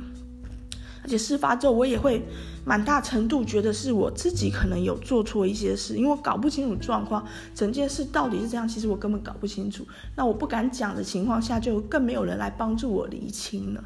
[1.01, 2.21] 而且事发之后，我也会
[2.65, 9.87] 蛮大程度觉得是我自己可能有做错一些事，因为我搞不清楚状况，整件事到底是这样，其实我根本搞不清楚。
[10.15, 13.83] 那我不敢讲的情况下，就更没有人来帮助我厘清了。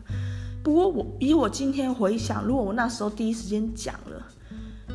[0.63, 4.25] 不过我以我今天回想，如果我那时候第一时间讲了。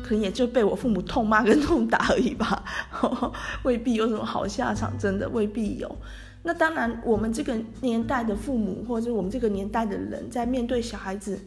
[0.03, 2.63] 可能也就被我父母痛骂跟痛打而已吧，
[3.63, 5.95] 未必有什么好下场，真的未必有。
[6.41, 11.37] 那当然，我们这个年代的父母，或者我们这个年代的人，在面对小孩子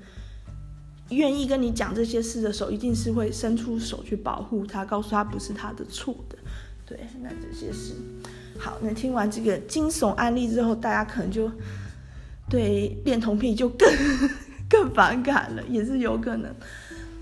[1.09, 6.37] 愿意跟你讲这些事的时候，一定是会伸出手去保护他，告诉他不是他的错的。
[6.85, 7.95] 对，那这些事，
[8.59, 11.51] 好，那听完这个惊悚案例之后，大家可能就
[12.51, 13.89] 对恋童癖就更
[14.69, 16.55] 更反感了，也是有可能。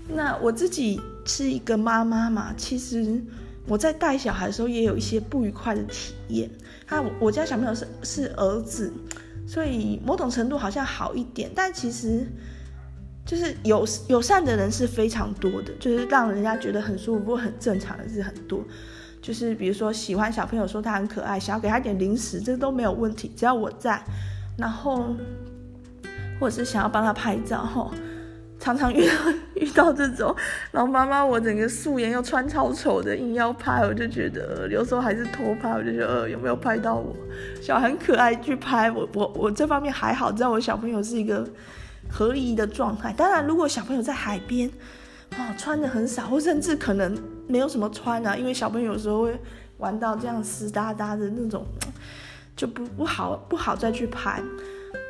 [0.09, 0.99] 那我自己
[1.33, 3.23] 是一个妈妈嘛，其实
[3.65, 6.49] 我在带小孩的时候也有一些不愉快的体验。
[6.85, 8.91] 他我家小朋友是是儿子，
[9.47, 12.27] 所以某种程度好像好一点，但其实
[13.25, 18.61] 就是友友善的人是非常多的，就是让人家觉得很舒服、很正常的是很多。
[19.21, 24.03] 就是比如说喜欢小朋友说他很可爱，想要给他点零食，这都没有问题，只要我在。
[24.57, 25.15] 然后
[26.41, 27.89] 或者是想要帮他拍照，
[28.59, 29.13] 常常遇到
[29.61, 30.35] 遇到这种，
[30.71, 37.15] 然后妈妈我整个素颜又穿超丑的，硬要拍，我就觉得有时候还是偷拍，我就觉得呃有没有拍到我？
[37.61, 41.47] 小孩很可爱去拍我，我我这方面还好，知道我小朋友是一个
[42.09, 43.13] 合宜的状态。
[43.13, 44.67] 当然，如果小朋友在海边，
[45.37, 47.15] 哦，穿的很少，或甚至可能
[47.47, 49.39] 没有什么穿啊，因为小朋友有时候会
[49.77, 51.63] 玩到这样湿哒哒的那种，
[52.55, 54.41] 就不不好不好再去拍。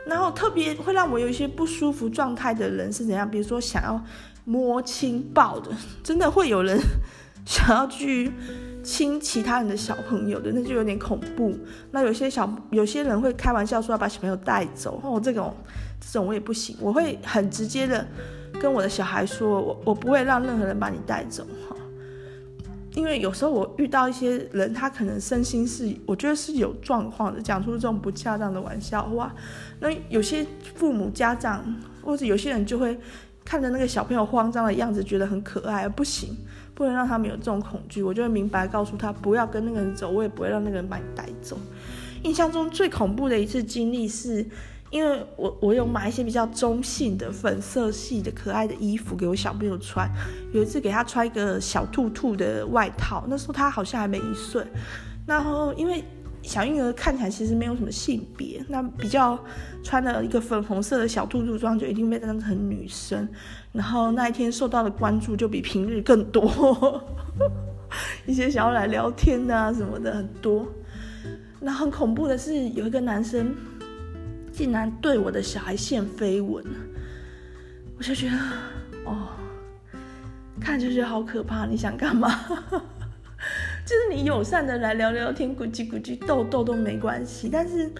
[0.04, 3.30] 然后特别会让我有一些不舒服状态的人是怎样？
[3.30, 4.04] 比如说想要
[4.52, 5.72] 摸亲抱的，
[6.04, 6.78] 真的会有人
[7.46, 8.30] 想要去
[8.84, 11.58] 亲其他人的小朋友的，那就有点恐怖。
[11.92, 15.56] 那有些小有些人会开玩笑说要把小朋友带走，哦，这种
[16.02, 18.06] 这种我也不行，我会很直接的
[18.60, 21.78] 跟我的小孩说，我我不会让任何人把你带走哈。
[22.94, 29.34] 因为有时候我遇到一些人，他可能身心是，我觉得是有状况的，讲出这种不恰当的玩笑话。
[29.80, 31.64] 那有些父母家长
[32.04, 33.00] 或者有些人就会
[33.44, 36.36] 看着那个小朋友慌张的样子，觉得很可爱，不行，
[36.74, 38.02] 不能让他们有这种恐惧。
[38.02, 41.58] 我就会明白告诉他，不要跟那个人走，我也不会让那个人把你带走。
[42.24, 44.46] 印象中最恐怖的一次经历是。
[44.92, 50.06] 因为我我有买一些比较中性的粉色系的可爱的衣服给我小朋友穿，
[50.52, 54.62] 有一次给他穿一个小兔兔的外套，那时候他好像还没一岁，
[55.26, 56.04] 然后因为
[56.44, 59.40] 小婴儿看起来其实没有什么性别，那比较
[59.84, 63.28] 穿了一个粉红色的小兔兔装就一定被当成女生，
[63.72, 67.02] 然后那一天受到的关注就比平日更多，
[68.26, 70.68] 一些想要来聊天啊什么的很多，
[71.60, 73.54] 那很恐怖的是有一个男生。
[74.54, 76.62] 竟然对我的小孩献飞吻，
[77.98, 78.36] 我就觉得
[79.06, 79.30] 哦，
[80.60, 81.66] 看就觉得好可怕。
[81.66, 82.30] 你想干嘛？
[83.86, 87.92] 就是你友善的来聊聊天，咕叽咕叽逗逗都没关系，但是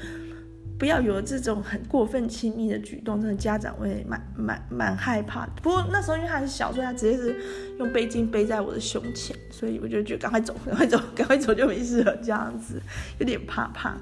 [0.78, 5.46] 不要有这种很过分亲密的举动，真的家长会蛮蛮蛮害怕。
[5.62, 7.36] 不过那时候因为他很小，所以他直接是
[7.78, 12.16] 用背巾背在我的胸前，所以我就觉得赶快走，赶快走，赶快走就没事了。
[12.18, 12.82] 这样子
[13.20, 13.98] 有点怕怕。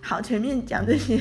[0.00, 1.20] 好，前面讲这些。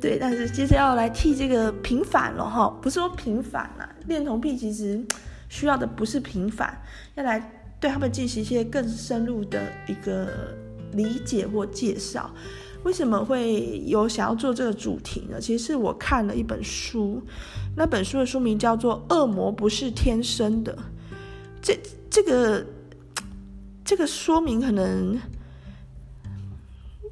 [0.00, 5.04] 对，但是接着要来替这个平反了哈，不是说平反啊，恋童癖其实
[5.48, 6.80] 需要的不是平反，
[7.16, 7.40] 要来
[7.80, 10.54] 对他们进行一些更深入的一个
[10.92, 12.30] 理解或介绍。
[12.84, 15.40] 为什么会有想要做这个主题呢？
[15.40, 17.22] 其实是我看了一本书，
[17.76, 20.72] 那本书的书名叫做《恶魔不是天生的》，
[21.60, 22.64] 这这个
[23.84, 25.20] 这个说明可能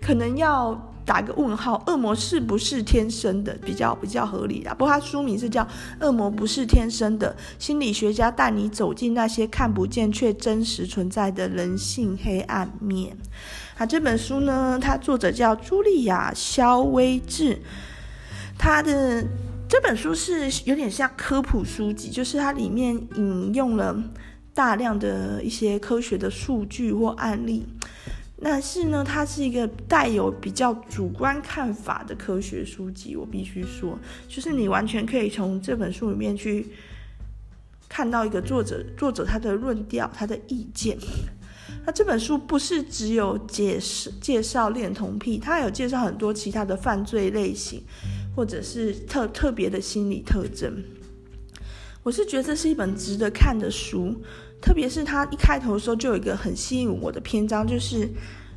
[0.00, 0.92] 可能要。
[1.06, 3.54] 打个问号，恶魔是不是天生的？
[3.64, 4.74] 比较比较合理的。
[4.74, 5.62] 不过他书名是叫
[6.00, 13.16] 《恶魔不是天生的》，心理学家带你走进那些看不见却真实存在的人性黑暗面。
[13.78, 17.58] 啊，这本书呢，它作者叫茱莉亚·肖威治。
[18.58, 19.22] 他的
[19.68, 23.96] 这本书是有点像科普书籍，就是它里面引用了
[24.54, 27.64] 大量的一些科学的数据或案例。
[28.42, 36.66] 但是呢，它是一个带有比较主观看法的科学书籍，我必须说，就是你完全可以从这本书里面去
[37.88, 40.98] 看到一个作者作者他的论调、他的意见。
[41.86, 47.82] 那这本书不是只有解释介绍恋童癖，它有介绍很多其他的犯罪类型，
[48.34, 50.84] 或者是特特别的心理特征。
[52.02, 54.14] 我是觉得这是一本值得看的书。
[54.66, 58.10] 特别是他一开头的时候就有一个很吸引我的篇章，就是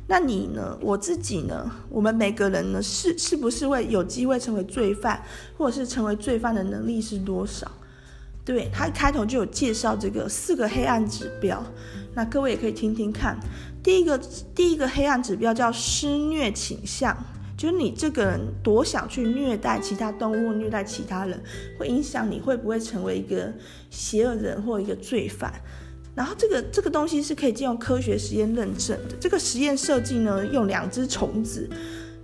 [0.08, 0.76] 那你呢？
[0.82, 1.70] 我自己呢？
[1.88, 2.82] 我们每个人呢？
[2.82, 5.22] 是是不是会有机会成为罪犯，
[5.56, 7.70] 或者是成为罪犯的能力是多少？
[8.44, 11.64] 对，他一开头就有介绍这个四个黑暗指标，
[12.12, 13.38] 那各位也可以听听看。
[13.80, 14.18] 第一个
[14.52, 17.16] 第一个黑暗指标叫施虐倾向，
[17.56, 21.40] 就是你这个人多想去虐待其他动物、虐待其他人，
[21.78, 23.52] 会影响你会不会成为一个
[23.90, 25.52] 邪恶人或一个罪犯。
[26.14, 29.14] 然后这个这个东西是可以借用科学实验认证的。
[29.20, 31.68] 这个实验设计呢，用两只虫子，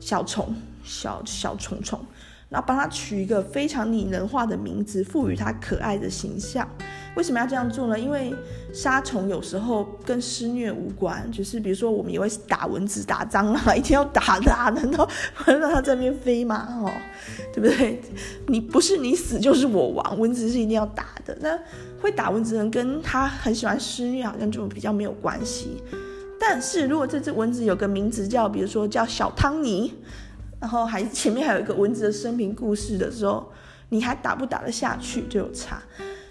[0.01, 1.99] 小虫，小小虫虫，
[2.49, 6.69] 然后帮它取一个非常拟人化的名字，赋予它可爱的形象。
[7.17, 7.99] 为什么要这样做呢？
[7.99, 8.33] 因为
[8.75, 15.09] 杀虫有时候跟施虐无关，就是比如说我们也会打蚊子、打蟑螂， 一定要打的啊，难道
[15.47, 16.69] 让它在那边飞吗？
[16.83, 16.93] 哦，
[17.55, 18.01] 对不对？
[18.49, 21.37] 你不是你死就是我亡，蚊子是一定要打的。
[21.41, 21.59] 那
[22.01, 25.83] 会打蚊子的人跟他很喜欢施虐好像就比较没有关系。
[26.39, 29.95] 但是如果这只蚊子有个名字叫，比如说叫小汤尼，
[30.61, 33.51] 然后还前面还有一个蚊子的生平故事的时候，
[33.89, 35.83] 你还打不打得下去就有差。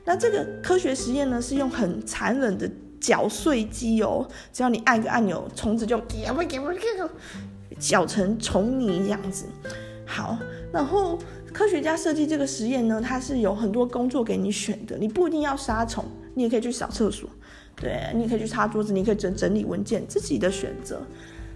[0.06, 2.70] 那这个科学实验呢，是用很残忍的
[3.02, 6.00] 搅碎机哦，只要你按个按钮，虫子就
[7.80, 9.46] 搅成虫泥这样子。
[10.06, 10.38] 好，
[10.72, 11.18] 然后
[11.52, 17.28] 科学家设计这个实验呢，它是有很多工作给你选的，你不一定要杀虫，你也可以去扫厕所，
[17.76, 21.02] 对，你也可以去擦桌子，你可以整整理文件，自己的选择。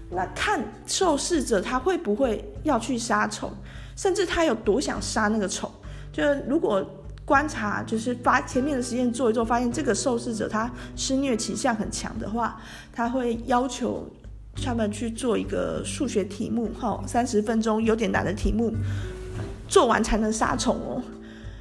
[0.10, 3.52] 那看受试者他会不会要去杀虫，
[3.96, 5.72] 甚至他有多想杀那个虫。
[6.12, 6.84] 就如果
[7.30, 12.60] 观察，就是发前面的实验做一做，发现这个受试者他施虐倾向很强的话，
[12.92, 14.10] 他会要求
[14.56, 18.74] 他们去做一个数学题目，哈，三十分钟有点难的题目，
[19.68, 21.04] 做完才能杀虫哦。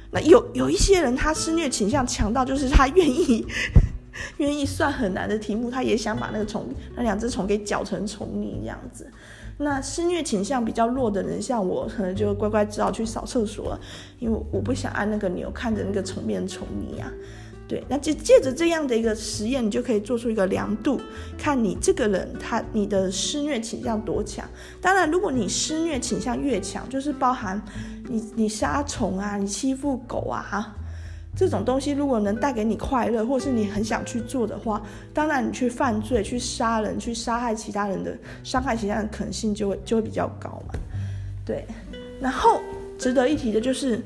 [0.09, 3.45] 那有有一些人，他施虐倾向强到，就是他愿意
[4.37, 9.07] 愿意算很难的题目，他也想把那个虫，那两只虫给搅成虫泥这样子。
[9.61, 13.79] 那施虐倾向比较弱的人，像我，可能就乖乖只好去扫厕所了，
[14.17, 17.11] 因为我不想按那个钮，看着那个虫变虫泥啊。
[17.67, 20.99] 对，那就借着这样的一个实验，你就可以做出一个量度，
[21.37, 24.43] 看你这个人他你的施虐倾向多强。
[24.81, 27.61] 当然，如果你施虐倾向越强，就是包含
[28.07, 30.73] 你你杀虫啊，你欺负狗啊，
[31.39, 34.81] 这种东西如果能带给你快乐，或是你很想去做的话，
[35.13, 40.73] 当然你去犯罪、去杀人、去杀害其他人的、伤害其他人的可能性就会就会比较高嘛。
[41.45, 41.65] 对，
[42.19, 42.59] 然后
[42.97, 44.03] 值得一提的就是。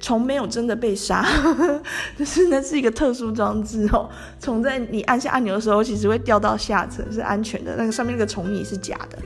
[0.00, 1.26] 虫没有真的被杀，
[2.16, 4.08] 就是那是一个特殊装置哦。
[4.38, 7.74] 虫在你按下按钮的时候，其实会掉到下层，是安全的。
[7.76, 9.18] 那个上面那个虫蚁是假的。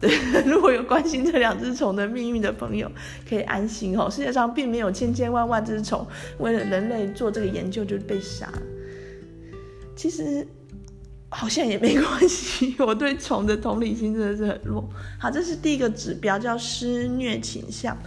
[0.00, 0.10] 对，
[0.44, 2.90] 如果有关心这两只虫的命运的朋友，
[3.28, 4.10] 可以安心哦。
[4.10, 6.06] 世界上并没有千千万万只虫
[6.38, 8.52] 为了人类做这个研究就被杀。
[9.94, 10.46] 其实。
[11.28, 14.88] 好像也没关系，我对虫的同理心真的是很弱。
[15.18, 17.98] 好，这是第一个指标，叫施虐倾向。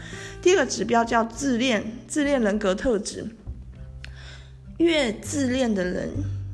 [0.41, 3.28] 第二个指标叫自恋，自恋人格特质。
[4.78, 6.10] 越自恋的人，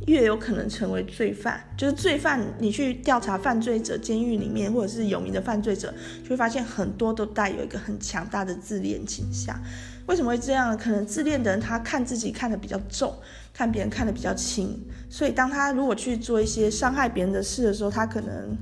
[0.05, 1.63] 越有可能成为罪犯。
[1.77, 9.59] 就是罪犯，你去调查犯罪者，监狱里面或者是有名的犯罪者，就会发现很多都带有一个很强大的自恋倾向。
[10.07, 10.77] 为什么会这样？
[10.77, 13.11] 可能自恋的人他看自己看得比较重，
[13.51, 18.55] 看别人看得比较轻，所以当他如果去做一些伤害别人的事的时候，他可能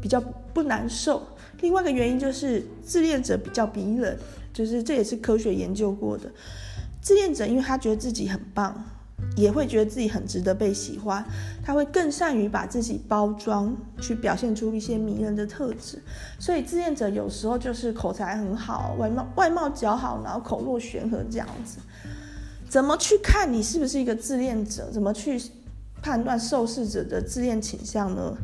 [0.00, 0.20] 比较
[0.52, 1.24] 不难受。
[1.60, 4.18] 另外一个原因就是自恋者比较迷人，
[4.52, 6.28] 就是这也是科学研究过的。
[7.00, 8.84] 自恋者因为他觉得自己很棒。
[9.36, 11.24] 也会觉得自己很值得被喜欢，
[11.64, 16.02] 他会更善于把自己包装，去表现出一些迷人的特质。
[16.38, 21.78] 所以自恋者有时候就是口才很好，外貌外貌姣好，然后口若悬河这样子。
[22.68, 24.90] 怎么去看你是不是一个自恋者？
[24.90, 25.40] 怎么去
[26.02, 28.36] 判断受试者的自恋倾向呢？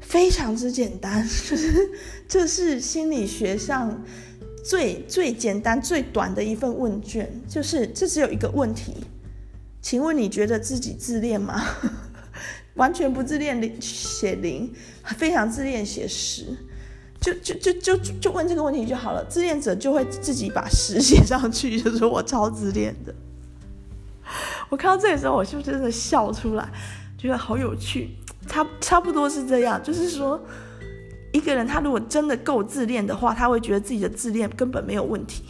[0.00, 1.90] 非常之简单，就 是
[2.26, 4.02] 这是心理学上
[4.64, 8.94] 最最简单最短的一份问卷，就是这只有一个问题。
[9.80, 11.62] 请问你觉得自己自恋吗？
[12.74, 14.68] 完全不自恋，零写零；
[15.16, 16.44] 非常自恋写十。
[17.20, 19.24] 就就就就就问这个问题就好了。
[19.24, 23.12] 自恋者就会自己把十 写上去，就说我超自恋的。
[24.68, 26.70] 我看到这个时候，我就真的笑出来，
[27.18, 28.10] 觉得好有趣。
[28.46, 30.40] 差差不多是这样，就是说，
[31.32, 35.42] 一个人他如果真的够自恋的话，他会觉得自己的自恋根本没有问题。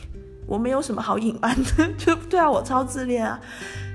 [0.47, 3.39] 我没有什么好隐瞒的， 就对啊，我超自恋啊。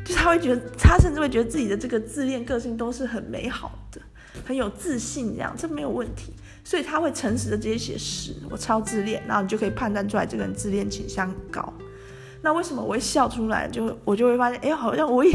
[0.04, 4.02] 就是他会觉得，他甚至会觉得自己的这个自恋个性都是很美好的，
[4.46, 6.34] 很有自信，这样这没有问题。
[6.66, 11.74] 所以他会诚实的直接写十，我超自恋，然后你就可以判断出来这个人自恋倾向高。
[12.42, 13.68] 那为什么我会笑出来？
[13.68, 15.32] 就我就会发现，哎，好像我也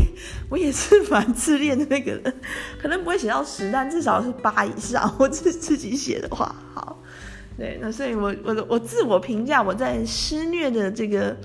[0.51, 2.35] 我也是蛮自恋的那个人，
[2.81, 5.15] 可能不会写到十，但至少是八以上。
[5.19, 7.03] 我自自己写的话，好，
[7.57, 11.37] 对，那所以我我我自我评价我在施虐的这个。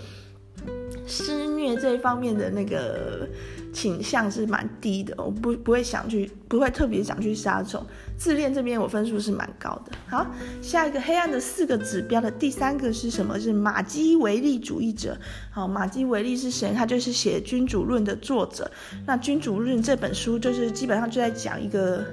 [1.05, 3.27] 施虐这一方面的那个
[3.73, 7.83] 倾向是蛮低的，我不不会想去，不会特别想去杀虫。
[8.17, 9.91] 自恋这边我分数是蛮高的。
[10.07, 10.25] 好，
[10.61, 13.39] 下一个黑暗的四个指标的第三个是什么？
[13.39, 15.17] 是马基维利主义者。
[15.51, 16.71] 好，马基维利是谁？
[16.73, 18.69] 他就是写《君主论》的作者。
[19.05, 22.05] 那《君主论》这本书就是基本上就在讲一个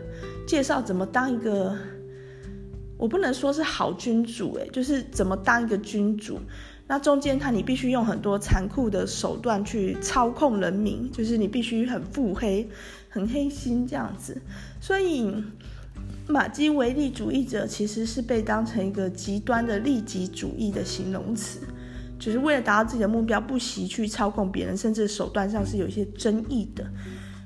[0.46, 1.76] 介绍怎么当一个，
[2.96, 6.40] 我不能说是好君主，诶，就是怎么当一个君主。
[6.90, 12.68] 那中间，他你必须用很多残酷的手段去操控人民，就是你必须很腹黑、
[13.08, 14.36] 很黑心这样子。
[14.80, 15.32] 所以，
[16.26, 21.60] 马基维利主义者其实是被当成一个极端的利己主义的形容词，
[22.18, 26.84] 就是为了达到自己的目标，不惜去操控别人，甚至手段上是有一些争议的。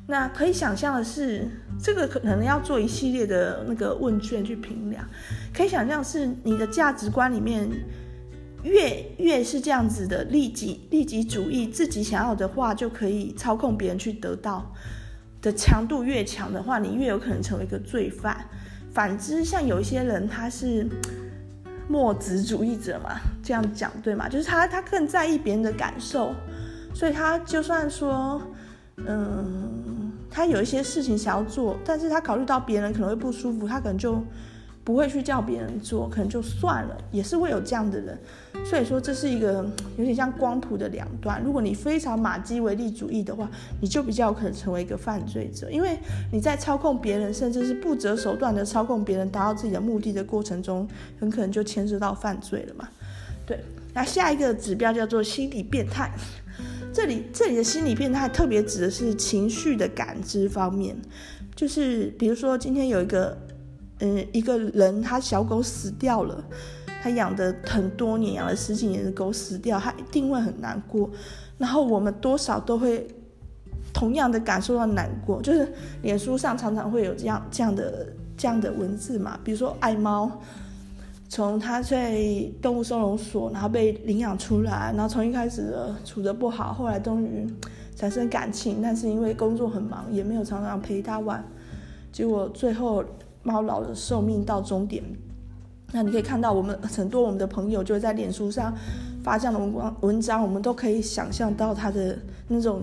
[0.07, 1.47] 那可以想象的是，
[1.79, 5.07] 这个可能要做一系列的那个问卷去评量。
[5.53, 7.69] 可以想象是你的价值观里面。
[8.65, 14.73] 越越是这样子的利己利己主义，自己想要的话就可以操控别人去得到
[15.41, 18.45] 的强度越强的话，你越有可能成为一个罪犯。
[18.93, 20.89] 反之，像有一些人他是
[21.89, 23.11] 墨子主义者嘛，
[23.43, 24.29] 这样讲对吗？
[24.29, 26.33] 就是他他更在意别人的感受，
[26.95, 28.41] 所以他就算说，
[28.97, 34.23] 嗯，他有一些事情想要做，但是他考虑到别人可能会不舒服，他可能就
[34.85, 38.19] 不会去叫别人做，可能就算了，也是会有这样的人。
[38.67, 39.65] 所以说，这是一个
[39.97, 41.43] 有点像光谱的两端。
[41.43, 45.99] 如果你非常马基维利主义的话，你就比较可能成为一个犯罪者，因为
[46.31, 50.87] 你在操控别人，甚至是不择手段的操控别人，达到自己的目的的过程中，
[51.19, 52.87] 很可能就牵涉到犯罪了嘛。
[53.47, 53.59] 对，
[53.95, 56.13] 那下一个指标叫做心理变态。
[56.93, 60.95] 这里这里的心理变态特别指的是情绪的感知方面，
[61.57, 63.35] 就是比如说今天有一个。
[64.05, 66.45] 嗯，一个人他小狗死掉了，
[67.03, 71.09] 他养的很多年，养了十几年的狗死掉，他一定会很难过。
[71.57, 73.09] 然后我们多少都会
[73.95, 75.67] 同样的感受到难过，就是
[76.03, 80.31] 脸书上常常会有这样这样的这样的文字嘛，比如说爱猫，
[81.31, 82.21] 从他在
[82.61, 85.75] 动物收容所，然后被领养出来，然后从一开始
[86.05, 87.49] 处得不好，后来终于
[87.97, 91.43] 产生感情，但是因为工作很忙，也没有常常陪他玩，
[92.13, 93.03] 结果最后。
[93.45, 95.05] 猫老的，寿命到终点。
[95.93, 98.75] 那你可以看到，我们很多我们的朋友就在脸书上
[99.23, 102.19] 发这样的文光文章，我们都可以想象到他的
[102.49, 102.83] 那种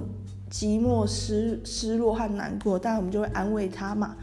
[0.49, 2.80] 寂寞、失失落和难过。
[2.80, 4.16] 但，我们就会安慰他嘛。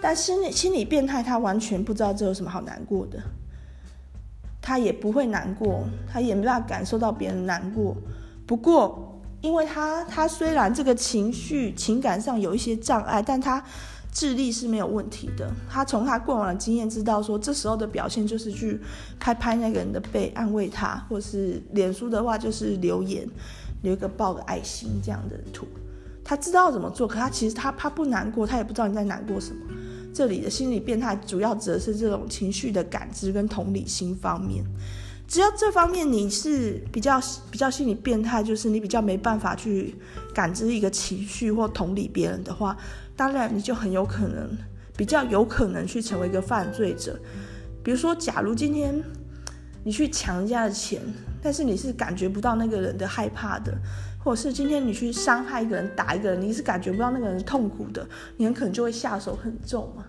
[0.00, 3.18] 但心理心理变态，他完全不知道这有什么好难过的，
[4.62, 7.96] 他也不会难过，他也没办法感受到别人难过。
[8.46, 13.64] 不过，因为他他虽然这个情绪情感上有一些障碍，但他。
[14.12, 18.80] 智力是没有问题的，他从他过往的经验知道说，这时候的表现就是去
[19.18, 23.28] 拍拍那个人的背，安慰他，或是脸书的话就是留言，
[23.82, 25.66] 留一个抱个爱心这样的图。
[26.24, 29.60] 他知道怎么做，可他其实他他不难过，他也不知道你在难过什么。
[30.12, 34.64] 这里的心理变态主要指的是这种情绪的感知跟同理心方面。
[35.28, 39.94] 只要这方面你是比较比较心理变态，就是你比较没办法去
[40.34, 42.76] 感知一个情绪或同理别人的话。
[43.20, 44.48] 当然，你就很有可能，
[44.96, 47.20] 比较有可能去成为一个犯罪者。
[47.84, 48.98] 比如说，假如今天
[49.84, 51.02] 你去抢人家的钱，
[51.42, 53.76] 但是你是感觉不到那个人的害怕的，
[54.24, 58.08] 或者是今天你去伤害一个人、打一个人，你是感觉不到那个人痛苦的，
[58.38, 60.02] 你很可能就会下手很重嘛。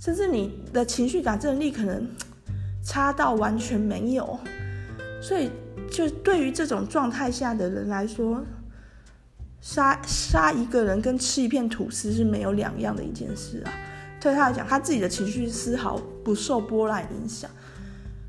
[0.00, 2.04] 甚至你的情绪感知能力可能
[2.84, 4.36] 差到完全没有。
[5.22, 5.48] 所以，
[5.88, 8.44] 就对于这种状态下的人来说，
[9.62, 13.72] 杀杀一个人跟吃一片吐司是没有两样的一件事啊！
[14.20, 17.48] 对他来讲，他自己的情绪丝毫不受波澜影响。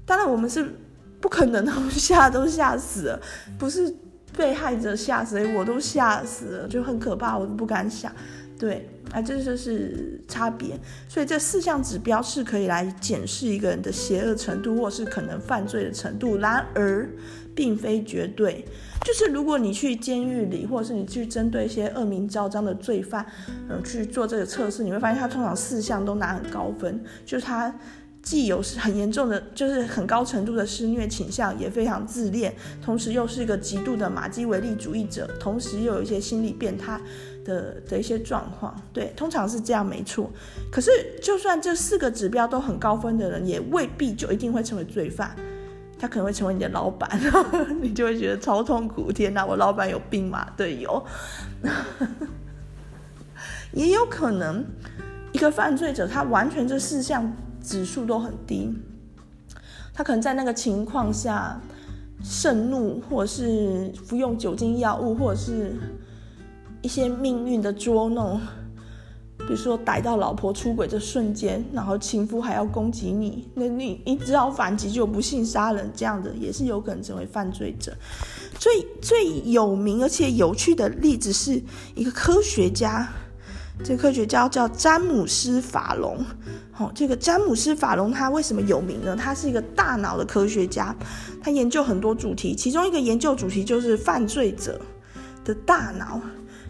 [0.06, 0.76] 当然，我们是
[1.20, 3.22] 不可能的，吓都吓死了，
[3.58, 3.94] 不是
[4.38, 8.12] 被害者吓死，我都吓死了，就很可怕，我都不敢想。
[8.60, 10.80] 对，啊，这就是差别。
[11.10, 16.38] 所以这四项指标是可以来检视一个人的邪恶程度，或是可能犯罪的程度。
[16.38, 17.10] 然而，
[17.56, 18.64] 并非绝对。
[19.04, 23.26] 就是如果你去监狱里，或者是你去针对一些恶名昭彰的罪犯，
[23.70, 27.04] 嗯，去做这个测试，你会发现他通常四项都拿很高分。
[27.26, 27.74] 就是他
[28.22, 37.00] 既有很严重的，就是很高程度的施虐倾向，也非常自恋，同时又是一个极度的马基维利主义者，同时又有一些心理变态
[37.44, 38.74] 的的一些状况。
[38.94, 40.32] 对，通常是这样，没错。
[40.72, 40.90] 可是，
[41.22, 45.36] 就算这四个指标都很高分的人，也未必就一定会成为罪犯。
[46.04, 47.10] 他可能会成为你的老板，
[47.82, 49.10] 你就会觉得超痛苦。
[49.10, 50.46] 天哪，我老板有病吗？
[50.58, 51.02] 对，有。
[53.72, 54.66] 也有可能，
[55.32, 57.32] 一个犯罪者他完全这四项
[57.62, 58.78] 指数都很低，
[59.94, 61.58] 他可能在那个情况下
[62.22, 65.74] 盛怒，或者是服用酒精药物，或者是
[66.82, 68.42] 一些命运的捉弄。
[69.46, 77.94] 比如说逮到老婆出轨的瞬间，然后情夫还要攻击你，那你你只好反击，就不幸杀人，这样的也是有可能成为犯罪者。
[78.58, 78.72] 最
[79.02, 81.62] 最有名而且有趣的例子是
[81.94, 83.08] 一个科学家，
[83.84, 86.24] 这个科学家叫詹姆斯·法隆。
[86.72, 89.16] 好，这个詹姆斯·法隆他为什么有名呢？
[89.16, 90.96] 他是一个大脑的科学家，
[91.42, 94.80] 他研究很多主题，其中一个研究主题就是犯罪者
[95.44, 96.22] 的大脑。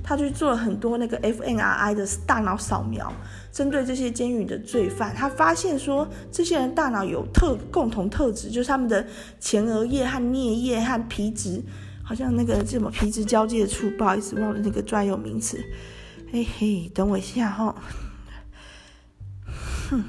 [0.04, 3.12] 他去做了很多那个 fMRI 的大脑扫描，
[3.54, 9.08] 针对这些监狱的罪犯，他发现说，这些人大脑有特共同特质，就是他们的
[9.40, 11.64] 前额叶和颞叶和皮质，
[12.04, 15.58] 好像那个什么皮质交界处，不好意思忘了那个专有名词，
[16.32, 17.74] 嘿嘿，等我一下哈，
[19.90, 20.04] 哼，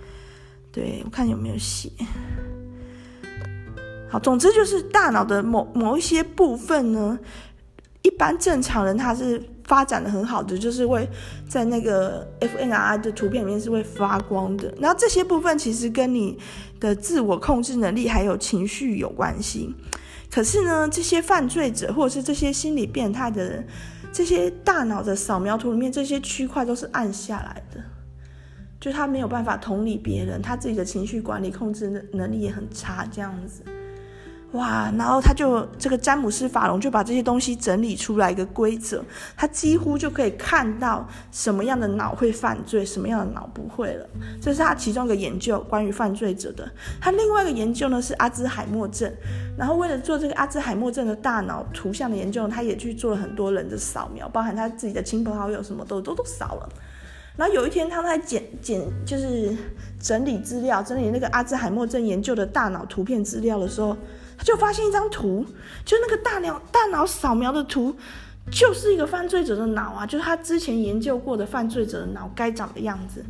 [0.70, 1.90] 对，我看有没有写，
[4.10, 7.18] 好，总之就是大脑的某某一些部分呢。
[8.02, 11.08] 一般正常人他是发展的很好的，就是会
[11.48, 14.72] 在那个 f N R I 的图片里面是会发光的。
[14.78, 16.38] 然后这些部分其实跟你
[16.78, 19.74] 的自我控制能力还有情绪有关系。
[20.30, 23.66] 可是呢，这些犯罪者或者是这些心理变态的人，
[24.12, 27.82] 这些大脑的扫描图里面这些区块都是暗下来的。
[28.80, 33.62] 就他没有办法同理别人，他自己的情绪管理控制能力也很差，这样子。
[34.52, 39.00] 哇，然后他就这个詹姆斯法隆就把这些东西整理出来一个规则，
[39.36, 44.04] 他几乎就可以看到什么样的脑会犯罪，什么样的脑不会了。
[44.42, 46.68] 这是他其中一个研究，关于犯罪者的。
[47.00, 49.08] 他另外一个研究呢是阿兹海默症，
[49.56, 56.68] 然后为了做这个阿兹海默症的大脑图像的研究，他也去做了很多人的扫描，包含他自己的亲朋好友什么都都都扫了。
[57.36, 59.56] 然后有一天他在检检就是
[60.00, 63.96] 整理资料，整理那个阿兹海默症研究的大脑图片资料的时候。
[64.42, 65.44] 就发现一张图，
[65.84, 67.94] 就那个大脑大脑扫描的图，
[68.50, 73.24] 就是一个犯罪者的脑啊，就是他之前研究过的犯罪者的脑该长的样子，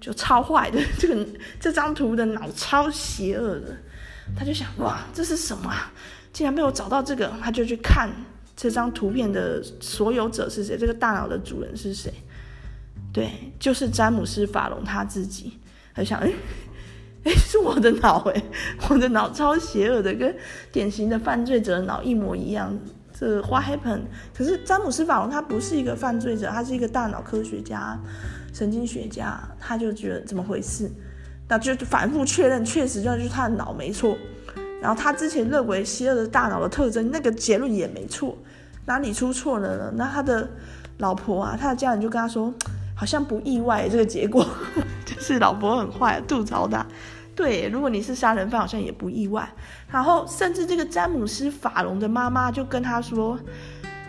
[0.00, 0.80] 就超坏的。
[0.98, 1.26] 这个
[1.58, 3.76] 这张图的脑超邪恶的，
[4.36, 5.74] 他就想哇，这是什么？
[6.32, 8.10] 竟然被我找到这个，他就去看
[8.54, 12.12] 这张图片的所有者是谁，这个大脑的主人是谁？
[13.12, 15.58] 对，就是詹姆斯·法隆他自己。
[15.94, 16.30] 他想，哎。
[17.24, 18.42] 哎，是我的脑哎，
[18.88, 20.34] 我的脑超邪恶的，跟
[20.72, 22.76] 典型的犯罪者的脑一模一样。
[23.12, 24.04] 这 What happened？
[24.34, 27.98] 可是詹姆斯法隆他不是一个犯罪者，他是一个大脑科学家、
[28.54, 30.90] 神经学家，他就觉得怎么回事？
[31.46, 34.16] 那就反复确认，确实就是他的脑没错。
[34.80, 38.38] 然后他之前认为邪恶的大脑的特征，那个结论也没错，
[38.86, 39.92] 哪里出错了呢？
[39.96, 40.48] 那他的
[40.96, 42.54] 老婆啊，他的家人就跟他说，
[43.00, 44.46] 好像不意外这个结果。
[45.06, 46.86] 就是老婆很坏，吐槽他。
[47.34, 49.50] 对，如果你是杀人犯，好像也不意外。
[49.90, 53.40] 然后，甚至这个詹姆斯·法隆的妈妈就跟他说：“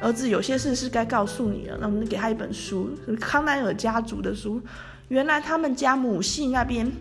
[0.03, 4.61] 儿子，有些事是该告诉你了。”那我们给他一本书，康奈尔家族的书。
[5.07, 6.91] 原来他们家母系那边。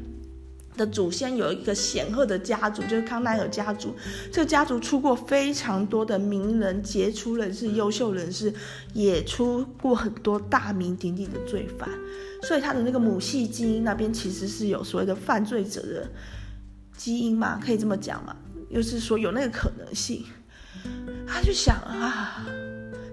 [0.81, 3.95] 的祖先有一个显赫的家族，就是康奈尔家族。
[4.33, 8.51] 这个家族出过非常多的名人、杰出人士、优秀人士，
[8.95, 11.87] 也出过很多大名鼎鼎的罪犯。
[12.45, 16.11] 所以他的那个母系基因那边其实是有所谓的犯罪者的
[16.97, 18.35] 基因嘛，可以这么讲嘛？
[18.71, 20.25] 又是说有那个可能性。
[21.27, 22.43] 他就想啊。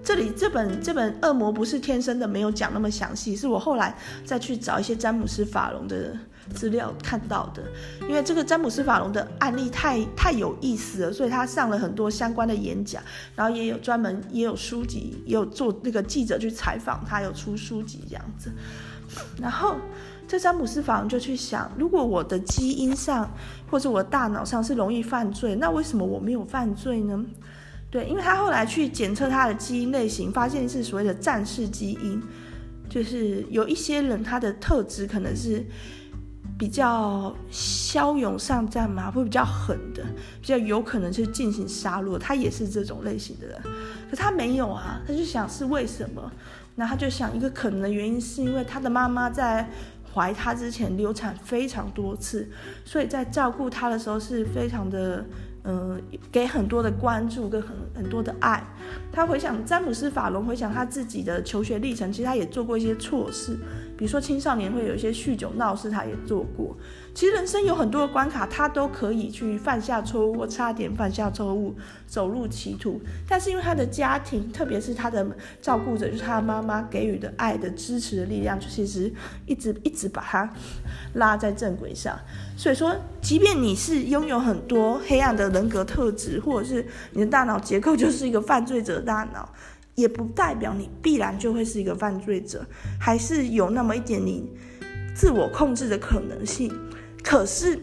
[0.02, 3.94] 这里这本这本恶魔不是天生的，没有讲那么详细，是我后来
[4.24, 6.16] 再去找一些詹姆斯法隆的
[6.54, 7.62] 资料看到的。
[8.08, 13.02] 因为这个詹姆斯法隆的案例太太有意思了，所以他上了很多相关的演讲，
[13.34, 18.50] 然后也有专门也有书籍，也有做那个记者去采访他，有出书籍这样子。
[19.40, 19.76] 然后
[20.26, 23.30] 这詹姆斯法隆就去想，如果我的基因上
[23.70, 27.24] 或者我大脑上是容易犯罪，那为什么我没有犯罪呢？
[27.90, 32.22] 对，因为他后来去检测他的基因类型，发现是所谓的战士基因，
[32.86, 35.64] 就是有一些人他的特质可能是
[36.58, 40.02] 比较骁勇善战嘛，会比较狠的，
[40.40, 43.62] 比较有可能是进行杀戮，他也是这种类型的人，
[44.10, 46.32] 可他没有啊，他就想是为什么？
[46.74, 49.70] 那他就想一个可能的原因是因为他的妈妈在
[50.12, 52.48] 怀他之前流产非常多次，
[52.84, 55.24] 所以在照顾他的时候是非常的。
[55.64, 56.00] 嗯，
[56.32, 58.64] 给很多的关注跟很很多的爱。
[59.12, 63.58] 他回想詹姆斯·法隆，回想他自己的求学历程，其实他也做过一些错事，
[63.98, 66.76] 比如说青少年会有一些酗酒闹事，他也做过。
[67.12, 71.74] 其实人生有很多的关卡，他都可以去犯下错误，或差点犯下错误，
[72.06, 73.00] 走入歧途。
[73.28, 75.26] 但是因为他的家庭，特别是他的
[75.60, 79.12] 照顾者，就是他妈妈给予的爱的支持的力量，就其实
[79.46, 80.48] 一直一直把他
[81.14, 82.16] 拉在正轨上。
[82.56, 89.48] 所以说，即便你是拥有很多黑暗的人格特质，或者是你的大脑结构就是一个犯罪者大脑，
[89.98, 92.64] 也不代表你必然就会是一个犯罪者，
[93.00, 94.48] 还是有那么一点你
[95.12, 96.72] 自我控制的可能性。
[97.24, 97.76] 可是，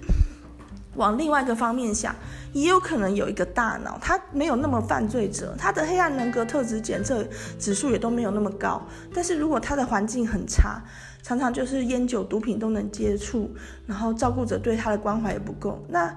[0.95, 2.16] 往另外一个方面想，
[2.53, 7.22] 也有可能有一个大脑，他没有那么犯罪者，他的黑暗人格特质检测
[7.59, 8.82] 指数也都没有那么高。
[9.13, 10.82] 但是如果他的环境很差，
[11.22, 13.53] 常常就是烟酒毒品都能接触，
[13.86, 16.16] 然后照顾者对他的关怀也不够，那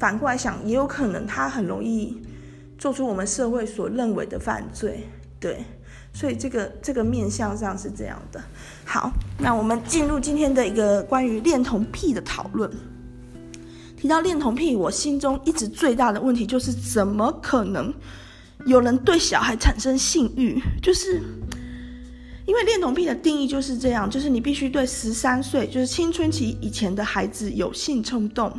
[0.00, 2.20] 反过来想，也有可能他很容易
[2.76, 5.08] 做出我们社会所认为的犯罪，
[5.40, 5.64] 对。
[6.10, 8.42] 所以这个这个面向上是这样的。
[8.84, 12.68] 好，那我们进入今天的一个关于恋童癖的讨论。
[13.96, 17.92] 提到恋童癖，我心中一直最大的问题就是，怎么可能
[18.66, 20.60] 有人对小孩产生性欲？
[20.82, 21.22] 就是
[22.46, 28.52] 因为恋童癖的定义就是这样，就是你必须对十三岁，就是青春期以前的孩子有性冲动。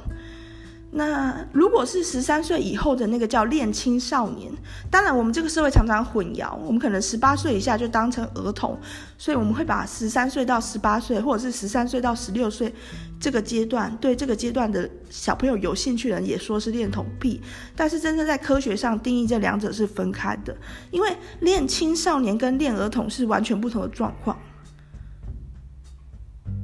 [0.92, 4.52] 那如果是十三岁以后的那个叫恋青少年，
[4.90, 8.76] 当然我们这个社会常常混淆，我们可能十八岁以下就当成儿童，
[9.16, 12.74] 所以我们会把十三岁到十八岁，或者是十三岁到十六岁
[13.20, 17.40] 这个阶段，对这个阶段的小朋友有兴趣的人也说是恋童癖，
[17.76, 20.58] 但是真正在科学上定义这两者是分开的，
[20.90, 24.36] 因为恋青少年跟恋儿童是完全不同的状况。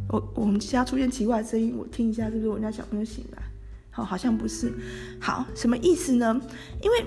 [0.10, 3.45] 我我们家出现奇怪的声音，我听一下，是不是我家小朋友醒来？
[3.96, 4.74] 好，好像不是。
[5.22, 6.38] 好，什么意思呢？
[6.82, 7.06] 因为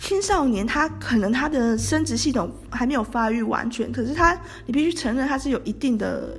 [0.00, 6.34] 青少年他可能他的生殖系统还没有发育完全，可是他你必须承认他是有一定的、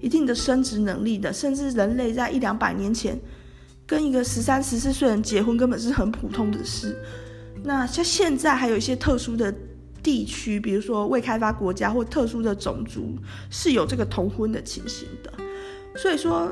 [0.00, 3.16] 一定的生殖能力的，甚至人类在一两百年前
[3.86, 7.00] 跟一个十三、十四岁人结婚根本是很普通的事。
[7.62, 9.54] 那像现在还有一些特殊的
[10.02, 13.16] 地区，比如说未开发国家或特殊的种族
[13.50, 15.32] 是有这个同婚的情形的，
[15.96, 16.50] 所以说。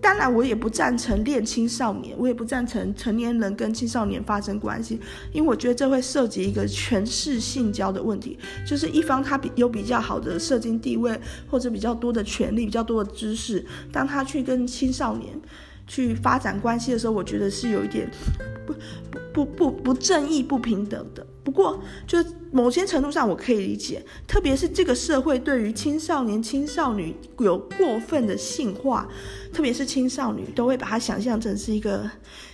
[0.00, 4.98] 当然，我也不赞成恋青少年，我也不赞成成年人跟青少年发生关系，
[5.32, 11.20] 因为我觉得这会涉及一个权势性交的问题，就是一方他比有比较好的社经地位
[11.50, 15.38] 或者比较多的权利、比较多的知识，当他去跟青少年
[15.90, 18.08] 去发展关系的时候，我觉得是有一点
[18.64, 18.72] 不
[19.32, 21.26] 不不不不正义、不平等的。
[21.42, 22.18] 不过，就
[22.52, 29.08] 某些程度上我可以理解，特别是这个社会对于青少年、青少女有过分的性化，
[29.52, 32.08] 特别是青少女都会把它想象成是一个，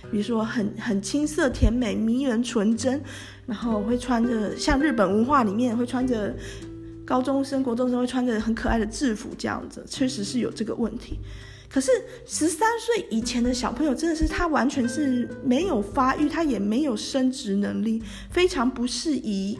[0.09, 2.99] 比如说很很青涩甜美、迷人纯真，
[3.45, 6.35] 然后会穿着像日本文化里面会穿着
[7.05, 11.19] 高中生、国中生会穿着很可爱的制服这样子，确实是有这个问题。
[11.69, 11.91] 可是
[12.25, 18.01] 十三岁以前的小朋友，真的是他完全是没有发育，他也没有生殖能力，
[18.31, 19.59] 非常不适宜，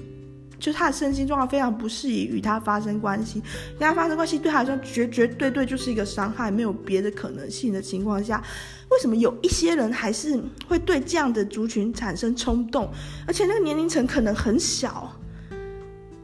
[0.57, 3.41] 就他的身心状况非常不适宜与他发生关系。
[3.77, 8.41] 跟他发生关系对他来说绝绝对对就是一个伤害，没有别的可能性的情况下，
[8.89, 12.89] 为什么有一些人还是会对这样的族群产生冲动？
[13.27, 15.13] 而且那个年龄层可能很小。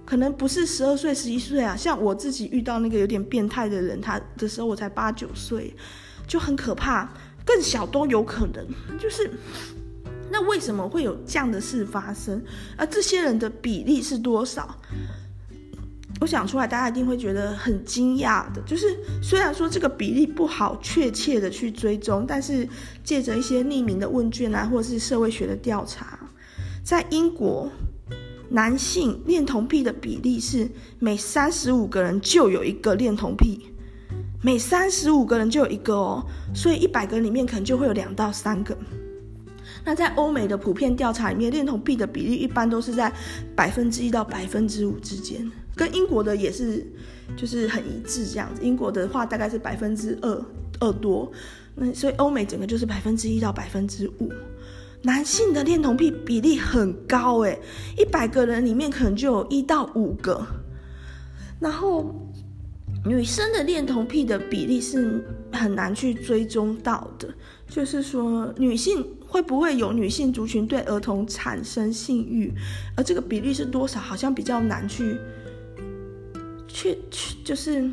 [0.05, 5.73] 可能不是十二岁、十一岁啊，像我自己遇到那个有点变态的人，他的时候我才八九岁，
[6.27, 7.09] 就很可怕，
[7.45, 8.67] 更小都有可能。
[8.99, 9.31] 就是，
[10.29, 12.43] 那为什么会有这样的事发生？
[12.77, 14.77] 而这些人的比例是多少？
[16.19, 18.61] 我想出来，大家一定会觉得很惊讶的。
[18.63, 18.85] 就是
[19.21, 22.67] 虽然说这个比例不好确切的去追踪，但是
[23.03, 26.19] 借着一些匿名的问卷啊，或者是社会学的调查，
[26.83, 27.71] 在英国。
[28.53, 33.59] 男性恋童癖的比例是每三十五个人就有一个恋童癖，
[34.43, 36.23] 每三十五个人就有一个哦，
[36.53, 38.77] 所以一百个人里面可能就会有两到三个。
[39.83, 43.11] 那在欧美的普遍调查里面，恋童癖的比例一般都是在
[43.55, 46.85] 百分之一到百分之五之间，跟英国的也是
[47.35, 48.61] 就是很一致这样子。
[48.61, 50.45] 英国的话大概是百分之二
[50.79, 51.31] 二多，
[51.73, 54.31] 那所以欧美整个就是百分之一到百分之五。
[55.05, 57.59] 男性的恋童癖比例很高，诶，
[57.97, 60.45] 一百个人里面可能就有一到五个。
[61.59, 62.15] 然后，
[63.05, 67.27] 女生的恋童癖的比例是很难去追踪到的。
[67.67, 72.53] 就是说，女性会不会有女性族群对儿童产生性欲，
[72.95, 75.17] 而这个比例是多少，好像比较难去
[76.65, 77.91] 去去，就是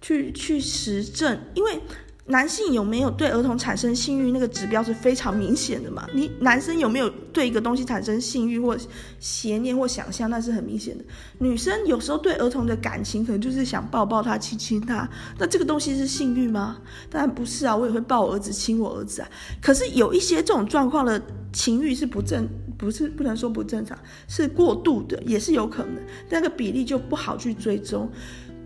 [0.00, 1.78] 去去实证，因为。
[2.26, 6.06] 男性有没有对儿童产生性欲，那个指标是非常明显的嘛？
[6.14, 8.76] 你男生有没有对一个东西产生性欲或
[9.18, 11.04] 邪念或想象，那是很明显的。
[11.38, 15.08] 女生有时候对儿童的感情，可能就是想抱抱他、亲亲他。
[15.36, 16.78] 那这个东西是性欲吗？
[17.10, 19.28] 当然不是啊，我也会抱我儿子、亲我儿子啊。
[19.60, 21.20] 可是有一些这种状况的
[21.52, 22.48] 情欲是不正，
[22.78, 23.98] 不是不能说不正常，
[24.28, 25.96] 是过度的，也是有可能。
[26.30, 28.08] 那个比例就不好去追踪。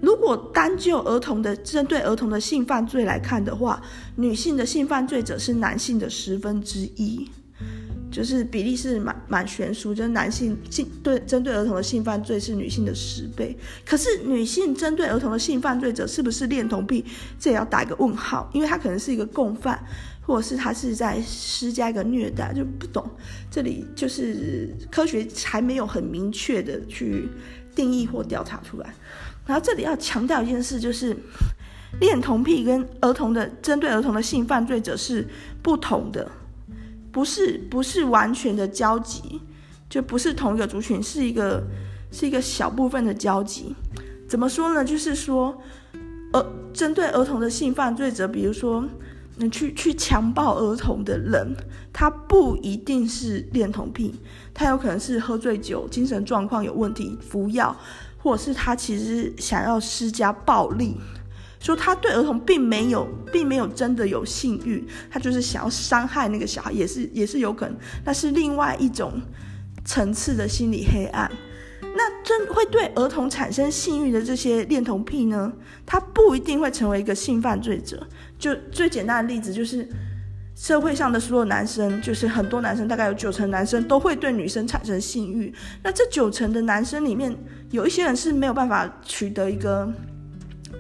[0.01, 3.83] 如果单就儿童的针对儿童的性犯罪来看的话，
[4.15, 7.29] 女性的性犯罪者是男性的十分之一，
[8.11, 13.57] 就是比例是蛮蛮悬殊，就是男性性对针对儿童的性犯罪是女性的十倍。
[13.85, 17.05] 可是女性针对儿童的性犯罪者是不是恋童癖，
[17.39, 19.83] 这也要打一个问号，因为他可能是一个共犯，
[20.21, 23.09] 或者是他是在施加一个虐待，就不懂。
[23.51, 27.29] 这里就是科学还没有很明确的去
[27.75, 28.95] 定义或调查出来。
[29.47, 31.17] 然后这里要强调一件事，就是
[32.01, 35.27] 恋童癖跟儿童的针对儿童的性犯罪者是
[35.63, 36.29] 不同的，
[37.13, 39.41] 不是不是完全的交集，
[39.89, 41.63] 就不是同一个族群，是一个
[42.11, 43.75] 是一个小部分的交集。
[44.29, 44.85] 怎么说呢？
[44.85, 45.57] 就是说，
[46.33, 46.45] 呃，
[46.75, 48.85] 针对儿童的性犯罪者，比如说，
[49.37, 51.55] 你去去强暴儿童的人，
[51.93, 54.13] 他不一定是恋童癖，
[54.53, 57.75] 他有可能是喝醉酒、精神状况有问题、服药。
[58.27, 60.97] 或者是他其实想要施加暴力，
[61.61, 69.23] 说他对儿童并没有，并没有真的有性欲，他就是想要伤害那个小孩，也是也是有可能，那是另外一种
[69.85, 71.31] 层次的心理黑暗。
[71.81, 75.53] 那真会对儿童产生性欲的这些恋童癖呢，
[75.87, 78.05] 他不一定会成为一个性犯罪者。
[78.41, 79.89] 就最简单的例子就是。
[80.57, 85.53] 社会上的所有男生，就是很多男生，大概有九成男生都会对女生产生性欲。
[85.83, 87.37] 那这九成的男生里面，
[87.71, 89.87] 有一些人是没有办法取得一个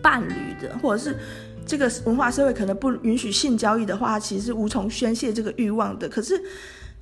[0.00, 1.14] 伴侣的，或者是
[1.66, 6.08] 这个文化社会可能不允许性交易的话，其实是无从宣泄这个欲望的。
[6.08, 6.42] 可是，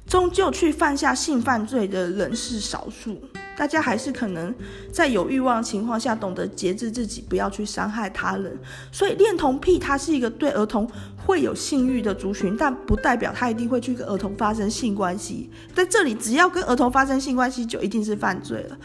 [0.09, 3.23] 终究去犯下性犯罪的人是少数，
[3.57, 4.53] 大家还是可能
[4.93, 8.59] 在有欲望的情况下懂得节制自己，不要去伤害他人。
[8.91, 10.91] 所以，恋童癖它是一个对儿童
[11.25, 15.51] 会有性欲的族群，但不代表他一定会去跟儿童发生性关系。
[15.75, 18.79] 在这里，只要跟儿童发生性关系，就一定是犯罪了。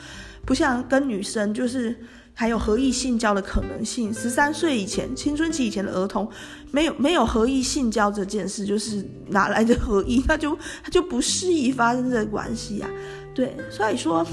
[0.46, 1.96] 不像跟女生，就是。
[2.32, 4.14] 还有合意性交的可能性。
[4.14, 6.26] 十三岁以前，青春期以前的儿童，
[6.72, 10.24] 没有没有合意性交这件事，就是哪来的合意？
[10.26, 12.90] 他就他就不适宜发生这关系啊。
[13.36, 14.26] 对，所以说，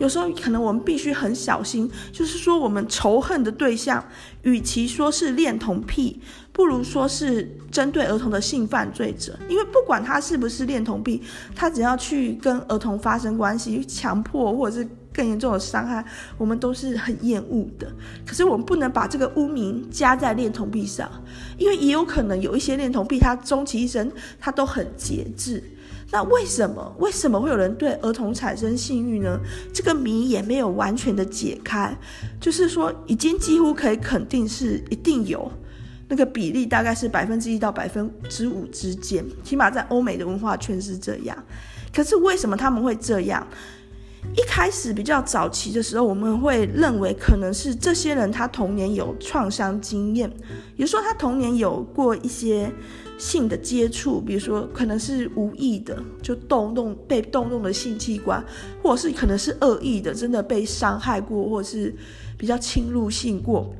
[0.00, 4.02] 有时候可能我们必须很小心，就是说我们仇恨的对象，
[4.40, 6.18] 与其说是恋童癖，
[6.56, 9.38] 不如说是针对儿童的性犯罪者。
[9.46, 11.22] 因为不管他是不是恋童癖，
[11.54, 14.88] 他只要去跟儿童发生关系，强迫或者是。
[15.16, 16.04] 更严重的伤害，
[16.36, 17.90] 我们都是很厌恶的。
[18.26, 21.10] 可是我们不能把这个污名加在恋童癖上，
[21.56, 25.64] 因为也有可能有一些恋童癖，他终其一生他都很节制。
[26.10, 26.94] 那为什么？
[26.98, 29.40] 为什么会有人对儿童产生性欲呢？
[29.72, 31.96] 这个谜也没有完全的解开。
[32.38, 35.50] 就是说，已经几乎可以肯定是一定有
[36.08, 41.36] 那个比例，大概是百分之一到百分之五之间，起码在欧美的文化圈是这样。
[41.92, 43.46] 可是为什么他们会这样？
[44.34, 50.28] 一开始比较早期的时候，我们会认为可能是这些人他童年有创伤经验，
[50.76, 52.68] 比如说他童年有过一些
[53.18, 58.44] 性的接触，比如说可能是无意的就动动被动动的性器官，
[58.82, 61.94] 或者是可能是恶意的，真的被伤害过，或者是
[62.36, 63.72] 比较侵入性过。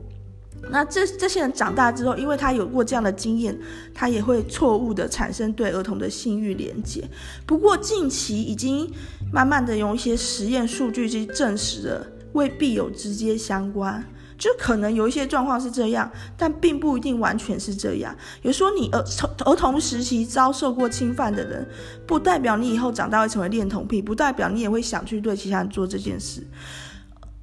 [0.70, 3.58] 那这这些人长大之后，因为他有过这样的经验，
[3.94, 7.08] 他也会错误的产生对儿童的性欲连接。
[7.46, 8.90] 不过近期已经
[9.32, 14.04] 慢慢的用一些实验数据去证实了，未必有直接相关。
[14.38, 18.14] 就可能有一些状况是这样，但并不一定完全是这样。
[18.42, 19.02] 有说你儿
[19.46, 21.66] 儿童时期遭受过侵犯的人，
[22.06, 26.46] 不代表你以后长大会成为恋童癖，不代表你也会想去对其他人做这件事。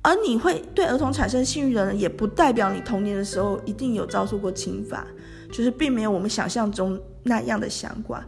[0.04, 5.08] 而你会对儿童产生性欲的人，也不代表你童年的时候一定有遭受过侵犯，
[5.50, 8.22] 就是并没有我们想象中那样的相关，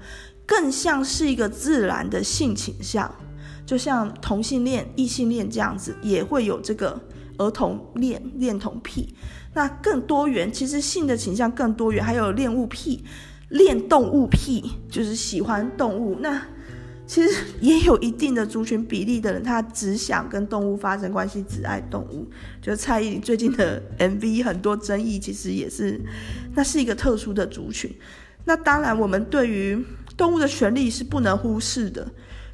[0.45, 3.13] 更像是一个自然的性倾向，
[3.65, 6.97] 就像同性恋、异性恋这样子，也会有这个
[7.37, 9.13] 儿童恋、恋童癖。
[9.53, 13.03] 那更多元，其实性的倾向更多元，还有恋物癖、
[13.49, 16.17] 恋动物癖，就是喜欢动物。
[16.21, 16.41] 那
[17.07, 17.29] 其实
[17.61, 22.27] 也有一定的族群比例的人，他只想跟动物发生关系，只爱动物。
[22.61, 26.01] 就蔡依林最近的 MV 很多争议，其实也是，
[26.55, 27.95] 那是一个特殊的族群。
[28.45, 29.77] 那当然，我们对于
[30.17, 32.07] 动物的权利是不能忽视的，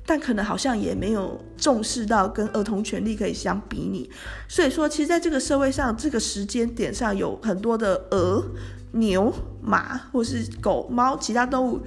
[0.06, 4.10] 但可能好像也没有重视到跟儿童权利可以相比拟。
[4.49, 8.43] 所以说，其实在这个社会上，这个时间点上，有很多的鹅、
[8.91, 11.82] 牛、马，或是狗、猫，其他动物。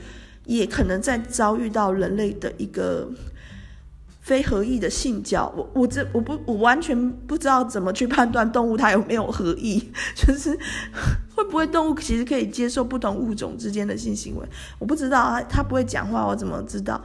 [0.47, 3.09] 也可能在遭遇到人类的一个
[4.21, 10.59] 非合意的性交，我我这我不我完全不知道怎么去判断动物它有没有合意， 就是
[11.35, 14.47] 会不会动物其实可以接受不同物种之间的性行为，
[14.79, 17.03] 我不知道啊，它不会讲话，我怎么知道？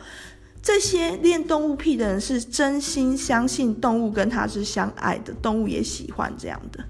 [0.61, 6.83] 这些练动物癖的人是真心相信动物跟他是相爱的，动物也喜欢这样的。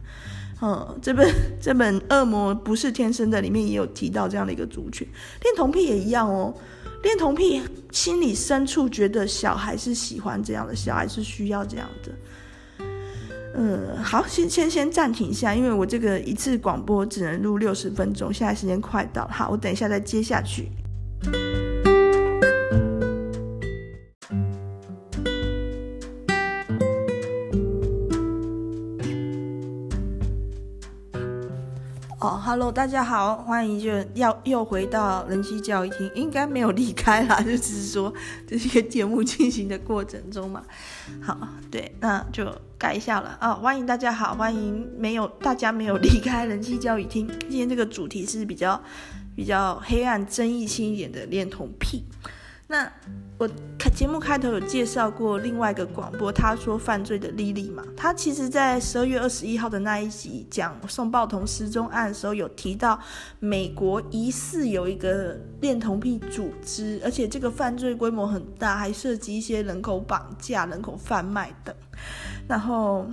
[0.62, 5.08] 嗯，这本这本《恶魔不是天生的》里面也有提到这样的一个族群，
[5.42, 6.54] 恋童癖也一样哦。
[7.02, 12.86] 恋童癖心里深处觉得小孩是喜欢这样的，小孩是需要这样的。
[13.56, 20.68] 嗯，好，先先先暂停一下，因为我这个一次广播只能录六十分钟，现在时间快到了，好，我等一下再接下去。
[32.50, 38.12] ，Hello，大家好，欢迎就要又回到人机教育厅，应该没有离开啦， 就只是说
[38.48, 40.64] 这是一个节目进行的过程中嘛。
[41.22, 41.38] 好，
[41.70, 47.30] 对，那就改一下了啊，欢迎大家好，欢迎没有大家没有离开人机教育厅。
[47.42, 48.82] 今天这个主题是比较
[49.36, 52.04] 比较黑暗、争议性一点的恋童癖。
[52.72, 52.88] 那
[53.40, 53.50] 我
[53.80, 63.00] 开节目开头有介绍过另外一个广播，他说犯罪的莉莉嘛，他其实在十二月二十一号的那一集讲宋报童失踪案的时候，有提到
[63.40, 71.76] 美国疑似有一个恋童癖组织，而且这个犯罪规模很大，还涉及一些人口绑架、人口贩卖等。
[72.48, 73.08] 然后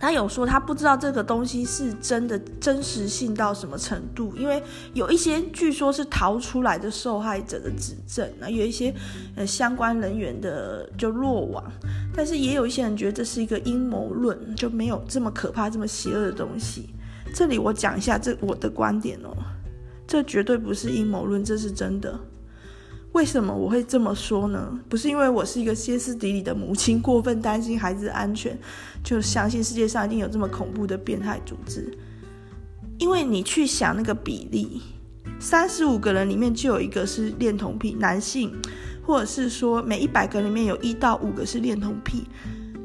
[0.00, 4.62] 他有说他不知道这个东西是真的真实性到什么程度，因为
[4.94, 8.94] 有一些据说是逃出来的受害者的指证，那有一些
[9.36, 11.62] 呃相关人员的就落网，
[12.14, 16.88] 但是也有一些人觉得这是一个阴谋论，就没有这么可怕、这么邪恶的东西。
[17.34, 19.36] 这里我讲一下这我的观点哦，
[20.06, 22.18] 这绝对不是阴谋论，这是真的。
[23.12, 24.80] 为什么我会这么说呢？
[24.88, 28.56] 不是因为我是一个歇斯底里的母亲，过分担心孩子安全，
[29.02, 31.96] 就相信世界上一定有这么恐怖的变态组织。
[32.98, 34.82] 因为你去想那个比例，
[35.38, 38.52] 三十五个人里面就有一个是恋童癖男性，
[39.06, 42.26] 或者是说每一百个里面有一到五个是恋童癖，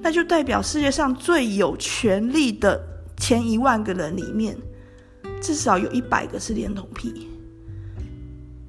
[0.01, 2.81] 那就代表世界上最有权力的
[3.17, 4.57] 前一万个人里面，
[5.41, 7.27] 至少有一百个是恋童癖。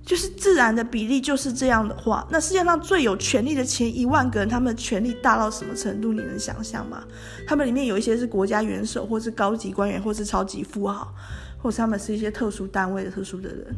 [0.07, 6.13] 就是自然的比例就是这样的话，那世界上最有权力的前一万个人，他们的权力大到什么程度？
[6.13, 7.03] 你能想象吗？
[7.45, 11.13] 他们里面有一些是国家元首，或是高级官员，或是超级富豪，
[11.59, 13.75] 或是他们是一些特殊单位的特殊的人。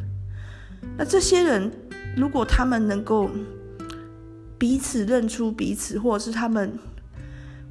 [0.95, 1.71] 那这些人，
[2.15, 3.27] 如果他们能够
[4.59, 6.77] 彼此认出彼此，或者是他们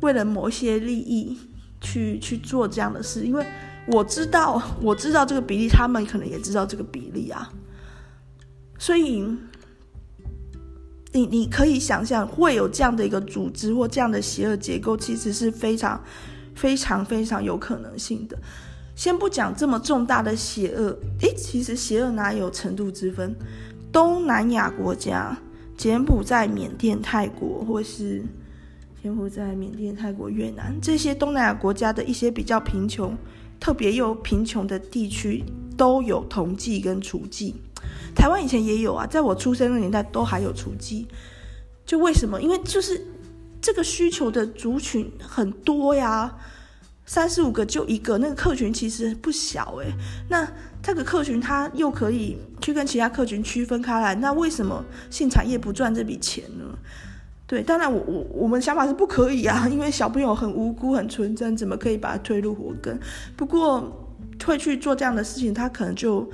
[0.00, 1.38] 为了某些利益
[1.80, 3.46] 去去做这样的事，因为
[3.86, 7.48] 我知道，我知道这个比例，他们可能也知道这个比例啊。
[8.78, 9.26] 所以，
[11.12, 16.00] 你你可以想象会有这样的一个组织或这样的邪恶结构，其实是非常、
[16.54, 18.38] 非常、非常有可能性的。
[18.94, 23.34] 先不讲这么重大的邪恶，诶，其实邪恶哪有程度之分？
[23.90, 25.36] 东南亚国家，
[25.76, 28.24] 柬埔寨、缅甸、泰国，或是
[29.02, 33.16] 柬埔寨、缅甸、泰国、越南这些东南亚国家的一些比较贫穷、
[33.58, 35.44] 特别又贫穷的地区，
[35.76, 37.54] 都有同济跟处计。
[38.18, 41.06] 台湾以前也有啊，在我出生的年代都还有雏妓，
[41.86, 42.42] 就为什么？
[42.42, 43.00] 因为就是
[43.62, 46.36] 这个需求的族群很多呀，
[47.06, 49.92] 三十五个就一个，那个客群其实不小诶。
[50.28, 50.44] 那
[50.82, 56.64] 这个客群它又可以去跟其他客群区分开来，那为什么性产业不赚这笔钱呢？
[57.46, 62.98] 对，当然我我我们想法是不可以啊， 因为小朋友很无辜很纯真，怎么可以把他推入火坑？
[63.36, 64.10] 不过
[64.44, 66.28] 会去做这样的事情，他可能就。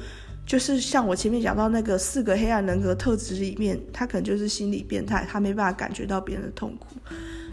[0.47, 6.97] 就是像我前面讲到那个四个黑暗人格特质里面，他可能就是心理变态，他没办法感觉到别人的痛苦。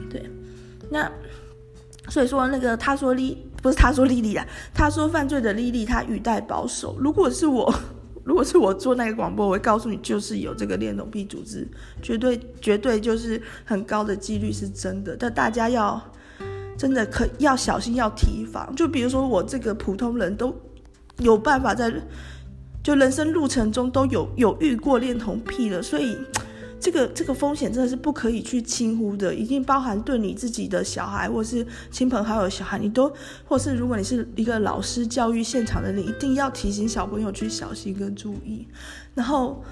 [0.09, 0.29] 对，
[0.89, 1.09] 那
[2.09, 6.97] 所以说那个他说莉不是他说莉莉啊，他说犯罪的莉莉，他语带保守。
[6.99, 7.73] 如果是我，
[8.25, 11.65] 如果是我做那个广播，我会告诉你，就是有这个恋童癖组织，
[12.01, 15.15] 绝对绝对就是很高的几率是真的。
[15.15, 16.01] 但大家要
[16.77, 18.75] 真的可要小心，要提防。
[18.75, 20.53] 就比如说我这个普通人都
[21.19, 21.89] 有办法在。
[22.83, 26.17] 就人生路程中都有有遇过恋童癖了，所以
[26.81, 33.13] 这个这个风险真的是不可以去轻忽的，一定包含对你自己的小孩，或是亲朋好友小孩，你都，
[33.45, 38.67] 或是如果你是一个老师教育现场的，你一定要提醒小朋友去小心跟注意。
[39.13, 39.63] 然后，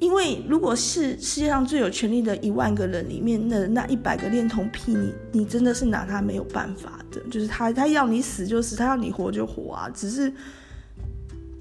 [0.00, 10.32] 因为如果是世界上最有权力的一万个人里面的那一百个恋童癖，你你真的是拿他没有办法的，就是他他要你死就死，他要你活就活啊，只是。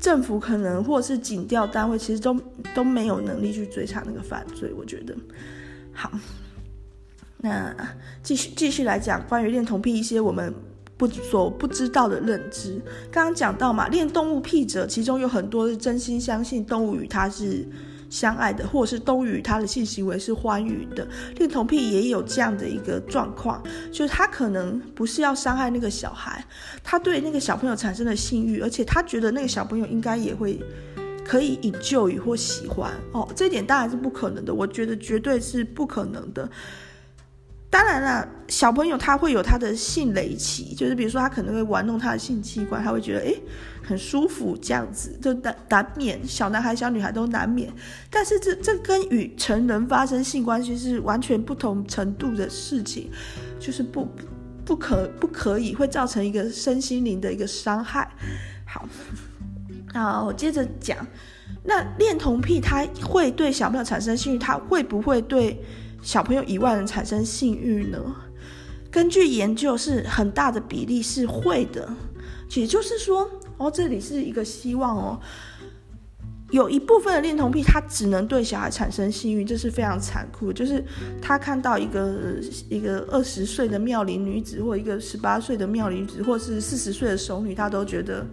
[0.05, 2.39] 政府可能或是警调单位，其实都
[2.75, 4.71] 都没有能力去追查那个犯罪。
[4.77, 5.15] 我觉得，
[5.91, 6.11] 好，
[7.37, 7.75] 那
[8.21, 10.53] 继续继续来讲关于恋童癖一些我们
[10.95, 12.79] 不所不知道的认知。
[13.11, 17.67] 刚刚讲到嘛，恋动物癖者，其中有很多是真心相信动物与他是。
[18.09, 26.43] 相爱的，或者是都与他的性行为是欢愉的，恋童癖也有这样的一个状况，就是他可能不是要伤害那个小孩，
[26.83, 30.59] 他对那个小朋友产生了性欲，而且他觉得那个小朋友应该也会
[31.25, 36.49] 可以引咎与或喜欢哦，这一点当然是不可能的，我觉得绝对是不可能的。
[37.75, 43.37] 当然了，小朋友他会有他的性雷期，就是比如说他可能会玩弄他的性器官，他会觉得诶
[43.83, 47.69] 很舒服这样子，就难难免小男孩小女孩都难免。
[48.09, 53.11] 但是这这跟与成人发生性关系是完全不同程度的事情，
[53.59, 54.07] 就是不
[54.63, 58.09] 不可不可以会造成一个身心灵的一个伤害。
[58.65, 58.87] 好，
[59.93, 60.97] 那我接着讲，
[61.65, 65.61] 那恋童癖他会对小朋友产生性欲，他会不会对？
[66.05, 67.99] 小朋友以外人产生性欲呢？
[68.91, 71.89] 根据研究，是很大的比例是会的。
[72.51, 73.27] 也就是说，
[73.57, 75.19] 哦，这里是一个希望哦。
[76.51, 80.53] 有一部分的恋童癖，他只能对小孩产生性欲，这是非常残酷。
[80.53, 80.85] 就是
[81.19, 82.39] 他看到一个
[82.69, 88.23] 一个二十岁的妙龄女子，或一个十八岁的妙龄女子，或是四十岁的熟女，他都觉得。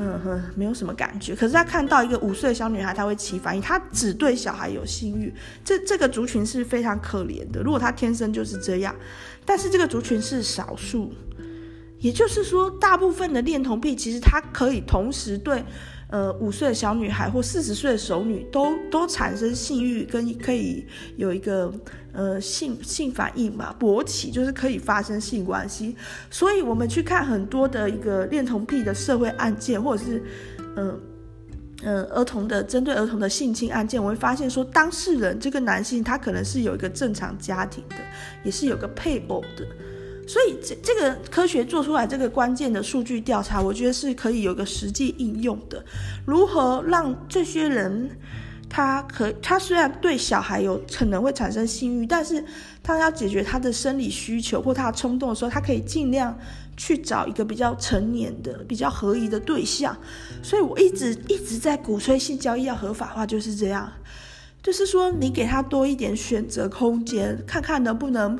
[0.00, 1.34] 嗯哼，没有什么感觉。
[1.34, 3.60] 可是他看到一个五岁的小女孩，他会起反应。
[3.60, 5.34] 他只对小孩有性欲，
[5.64, 7.60] 这这个族群是非常可怜的。
[7.60, 8.94] 如果他天生就是这样，
[9.44, 11.12] 但是这个族群是少数，
[11.98, 15.64] 也就是说，大部分的恋童癖其实他可以同时对，
[16.10, 20.86] 呃，五岁的小女孩或四十岁的熟女都都产生性欲，跟可以
[21.16, 21.72] 有一个
[22.18, 25.94] 呃性性反应嘛，勃起就是可以发生性关系。
[26.28, 30.22] 所以我们去看很多的一个恋童癖的社会案件，或者是
[30.76, 31.00] 嗯
[31.84, 37.94] 嗯、儿童的针对儿童的性侵案件，我会发现说，当事人这个男性他可能是有一个正常家庭的，
[38.42, 39.64] 也是有个配偶的。
[40.26, 45.82] 所以这这个科学做出来这个关键的数据调查，我觉得是可以有个实际应用的。
[46.26, 48.10] 如何让这些人，
[48.68, 52.44] 他可他虽然对小孩有可能会产生性欲，但是
[52.82, 56.36] 他要解决他的生理需求或他的冲动的时候，他可以尽量
[56.76, 59.96] 去找一个比较成年的、比较合宜的对象。
[60.42, 63.92] 所以我一直一直在鼓吹性交易要合法化，就是这样，
[64.62, 68.38] 就是说你给他多一点选择空间，看看能不能。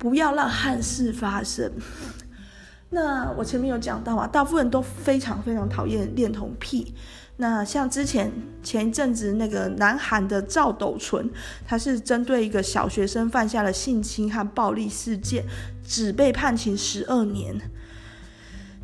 [0.00, 1.72] 不要让憾事发生。
[2.90, 6.94] 那我前面有讲到啊，大部分人都非常非常讨厌恋童癖。
[7.40, 8.30] 那像之前
[8.64, 11.30] 前一阵子那个南韩的赵斗淳，
[11.64, 15.44] 他是针对一个小学生犯下了性侵和暴力事件，
[15.86, 17.56] 只被判刑十二年。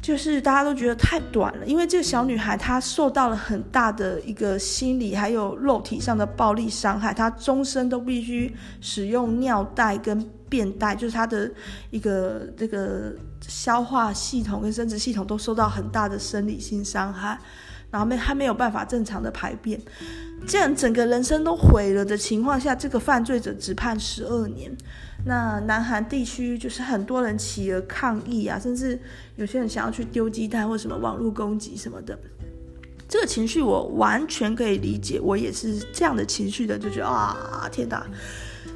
[0.00, 11.50] 就是大家都觉得太短了，因为这个小女孩她受到了很大的一个心理还有肉体上的暴力伤害，她终身都必须使用尿袋跟便袋，就是她的
[11.90, 17.38] 一个这个消化系统跟生殖系统都受到很大的生理性伤害，
[17.94, 19.80] 然后没还没有办法正常的排便，
[20.48, 24.76] 这样整个人生都毁了的情况下，这个犯罪者只判十二年。
[25.24, 28.98] 那南韩地区就是很多人起而抗议啊，甚至
[29.36, 32.18] 有些人想要去丢鸡蛋或什么网络攻击什么的，
[33.08, 38.04] 这个情绪我完全可以理解，我也是这样的情绪的，就觉得啊天哪！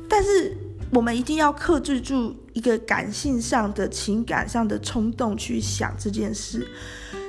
[0.08, 0.56] 但是
[0.92, 6.68] 我们一定要克制住一个感性上的情感上的冲动去想这件事。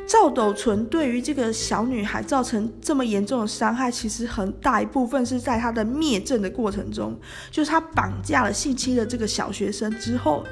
[0.09, 7.15] 赵斗淳对于这个小女孩造成这么严重的伤害，其实很大一部分是在他的灭证的过程中，
[7.51, 10.43] 就是他绑架了性侵的这个小学生之后，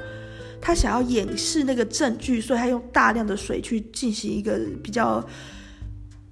[0.60, 5.26] 他想要掩饰那个证据，所以他用大量的水去进行一个比较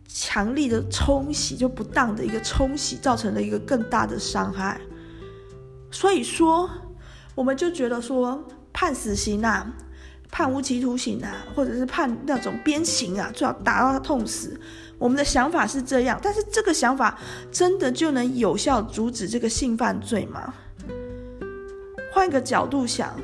[0.07, 4.81] 强力的冲洗，就不当的一个冲洗，造成了一个更大的伤害。
[5.91, 6.71] 所以说，
[7.35, 9.75] 我们就觉得说判死刑啊。
[10.31, 14.59] 判无期徒刑啊，或者是判那种鞭刑啊，最好打到他痛死。
[14.99, 17.19] 我们的想法是这样，但是这个想法
[17.53, 20.55] 真的就能有效阻止这个性犯罪吗？
[22.13, 23.15] 换一个角度想，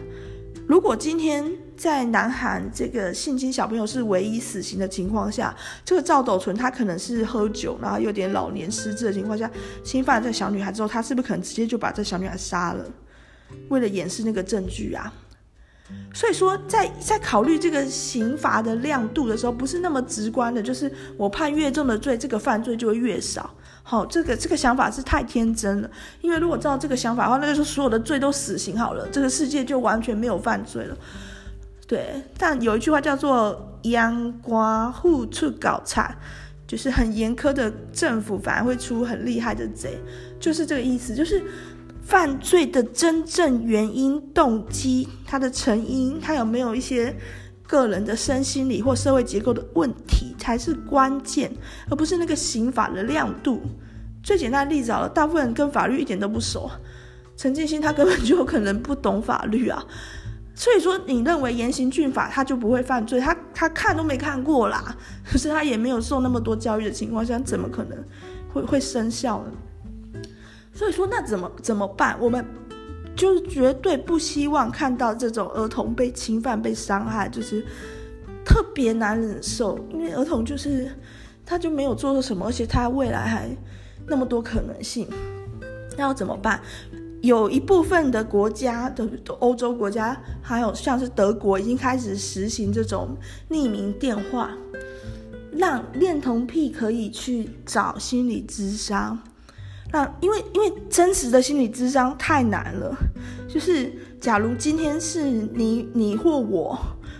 [0.66, 9.50] 如果今天在南韩这个性侵小朋友是唯一死刑的情况下，这个赵斗淳他可能是喝酒，然后有点老年失智的情况下，
[9.82, 12.84] 侵犯了这小女孩之后，他是不是可能直接就把这小女孩杀了，
[13.70, 15.10] 为了掩饰那个证据啊？
[16.14, 23.48] 所以说在，在考虑这个刑罚的亮度的时候，不是那么直观的，就是我判越重的罪，这个犯罪就会越少。
[23.82, 25.90] 好，这个这个想法是太天真了。
[26.20, 30.96] 因为如果照这个想法的话，那就是所有的罪都死刑好了，这个世界就完全没有犯罪了。
[31.88, 36.14] 对，但有一句话叫做“阳光户出搞惨”，
[36.68, 39.98] 就是很严苛的政府反而会出很厉害的贼，
[40.38, 41.42] 就是这个意思，就是。
[42.02, 47.16] 犯罪的真正原因、动机、它的成因，它有没有一些
[47.66, 51.50] 个人的身心理或社会结构的问题，才是关键，
[51.88, 53.62] 而不是那个刑法的亮度。
[54.22, 56.70] 最简单的例子好了，大部分人跟法律一点都不熟，
[57.36, 59.82] 陈建新他根本就有可能不懂法律啊。
[60.54, 63.18] 所以说，你认为严刑峻法他就不会犯罪？
[63.18, 64.94] 他他看都没看过啦，
[65.24, 67.98] 可是他也没有受那么多教育的情况下，怎么可能
[68.52, 69.52] 会会生效呢？
[70.74, 72.16] 所以说，那怎么怎么办？
[72.20, 72.44] 我们
[73.14, 77.64] 就是绝对不希望看到这种儿童被侵犯、被伤害，就是
[78.44, 79.78] 特别难忍受。
[79.92, 80.90] 因为儿童就是
[81.44, 83.54] 他就没有做错什么，而且他未来还
[84.06, 85.06] 那么多可能性，
[85.96, 86.60] 那要怎么办？
[87.20, 89.08] 有一部分的国家的
[89.38, 93.16] 欧洲国家，还有像是德国，已经开始实行这种
[93.48, 94.50] 匿名电话，
[95.52, 99.20] 让恋童癖可以去找心理咨商。
[99.92, 102.96] 那因为因为真实的心理智商太难了，
[103.46, 106.78] 就是假如今天是你你或我，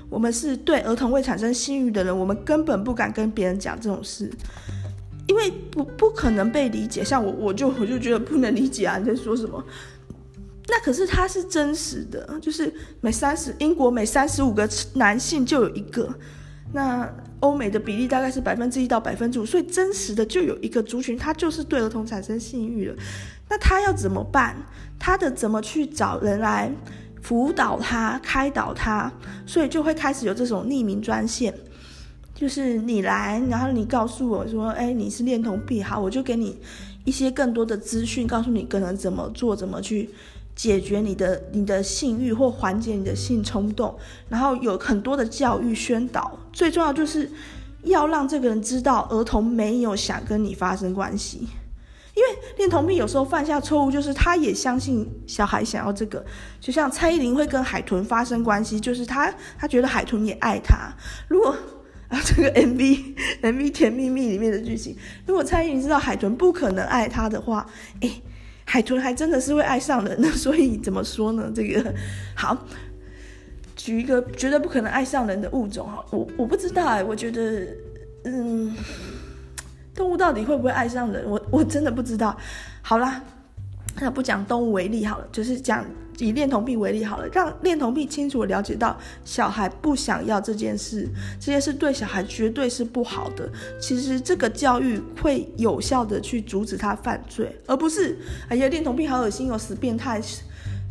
[0.08, 4.30] 我们是对儿童会产生性欲的人，我们根本不敢跟别人讲这种事，
[5.26, 7.04] 因为不不可能被理解。
[7.04, 9.62] 像我我就我就觉得不能理解啊，你在说什么？
[10.68, 16.08] 那可是它是真实的，就是每三十英国每三十五个男性就有一个。
[16.72, 17.06] 那
[17.42, 22.94] 欧美的比例大概是百分之一到百分之五，所以真实的就有一个族群，他就是对儿童产生性欲了。
[23.48, 24.56] 那他要怎么办？
[24.98, 26.72] 他的怎么去找人来
[27.20, 29.12] 辅导他、开导他，
[29.44, 31.52] 所以就会开始有这种匿名专线，
[32.32, 36.56] 就是你来，然后你告诉我说，哎，你是恋童癖，好，我就给你
[37.04, 40.08] 一些更多的资讯，告诉你可能怎么做，怎么去
[40.54, 47.30] 解决你的你的性欲或缓解你的性冲动，然后有很多的教育宣导，最重要就是
[47.82, 51.48] 要让这个人知道儿童没有想跟你发生关系。
[52.14, 52.28] 因为
[52.58, 56.22] 恋童癖有时候犯下错误，就是他也相信小孩想要这个，
[56.60, 60.92] 就像蔡依林会跟海豚发生关系，就是他他觉得海豚也爱他。
[61.26, 61.56] 如果
[62.08, 64.94] 啊这个 MV MV 甜蜜蜜里面的剧情，
[65.26, 67.66] 如果蔡依林知道海豚不可能爱他的话，
[68.00, 68.22] 诶，
[68.66, 70.28] 海豚还真的是会爱上人的。
[70.32, 71.50] 所以怎么说呢？
[71.54, 71.94] 这个
[72.36, 72.66] 好，
[73.84, 77.66] 举一个绝对不可能爱上人的物种哈，我我不知道哎，我觉得
[78.24, 78.72] 嗯。
[79.94, 81.22] 动物到底会不会爱上人？
[81.28, 82.34] 我我真的不知道。
[82.80, 83.22] 好啦，
[84.00, 85.84] 那不讲动物为例好了，就是讲
[86.18, 91.06] 以恋童癖为例好了，让恋童癖清楚了解到小孩不想要这件事，
[91.38, 93.46] 这件事对小孩绝对是不好的。
[93.78, 98.16] 其实这个教育会有效的去阻止他犯罪，而不是
[98.48, 100.22] 哎呀恋童癖好恶心哦，死变态。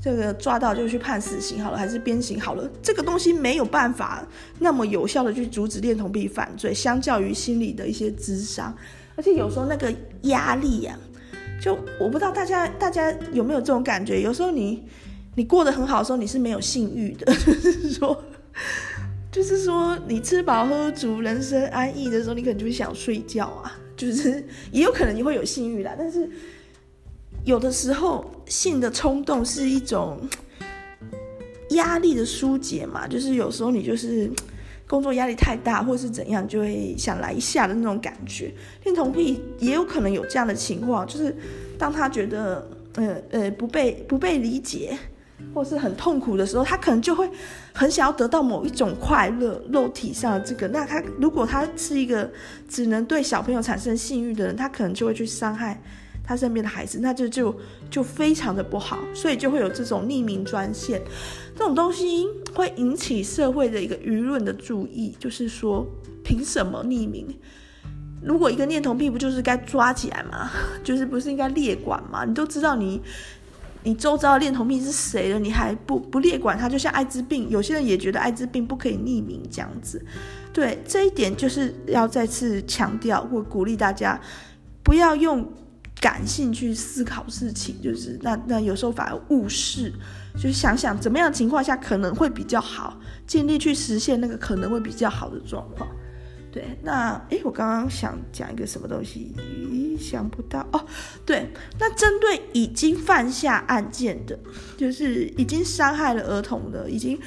[0.01, 2.67] 这个抓到就去判死刑好了，还是鞭刑好了？
[2.81, 4.27] 这个东西没有办法
[4.57, 8.75] 那么有效的去阻止恋童癖犯罪，相较于心理的一些智商，
[9.15, 9.93] 而且有时候那个
[10.23, 14.23] 压力呀、啊，就我不知道大家大家有没有这种感觉？
[14.23, 14.83] 有时候你
[15.35, 18.23] 你过得很好的时候，你是没有性欲的，就是说，
[19.31, 26.27] 就是说你吃饱喝足、人生安逸的时候，你可能就会想睡觉啊，就是也有可能你会有性欲啦，但是。
[27.43, 30.19] 有的时候，性的冲动是一种
[31.71, 34.31] 压力的疏解嘛， 就是有时候你就是
[34.87, 38.53] 工作压力太大，或是怎样，就会想来一下的那种感觉。
[38.83, 41.35] 恋童癖也有可能有这样的情况，就是
[41.79, 44.95] 当他觉得呃呃不被不被理解，
[45.53, 47.27] 或是很痛苦的时候，他可能就会
[47.73, 50.67] 很想要得到某一种快乐，肉体上的这个。
[50.67, 52.29] 那他如果他是一个
[52.69, 55.81] 只能对小朋友产生性欲的人，他可能就会去伤害。
[56.23, 57.53] 他身边的孩子，那就就
[57.89, 61.01] 就非常的不好，所以就会有这种匿名专线，
[61.57, 65.85] 这种东西会引起社会的一个舆论的注意，就是说，
[66.23, 67.27] 凭什么匿名？
[68.23, 70.51] 如果一个恋童癖不就是该抓起来吗？
[70.83, 72.23] 就是不是应该列管吗？
[72.23, 73.01] 你都知道你
[73.83, 76.69] 你周遭的恋童癖是谁了，你还不不列管他？
[76.69, 79.99] 就像艾滋病，有些人也觉得艾滋病不可以匿名这样子。
[80.53, 84.21] 对，这一点就是要再次强调或鼓励大家，
[84.83, 85.51] 不要用。
[86.01, 89.93] 感性去思考事情，就是那那有时候反而误事，
[90.33, 95.87] 就是想想怎么样情况下可能会比较好，尽力去实现那个可能会比较好的状况。
[96.51, 99.33] 对，那诶，我刚刚想讲一个什么东西，
[99.97, 100.85] 想不到哦。
[101.25, 101.47] 对，
[101.79, 104.37] 那针对已经犯下案件的，
[104.75, 107.17] 就是已经伤害了儿童的，已经。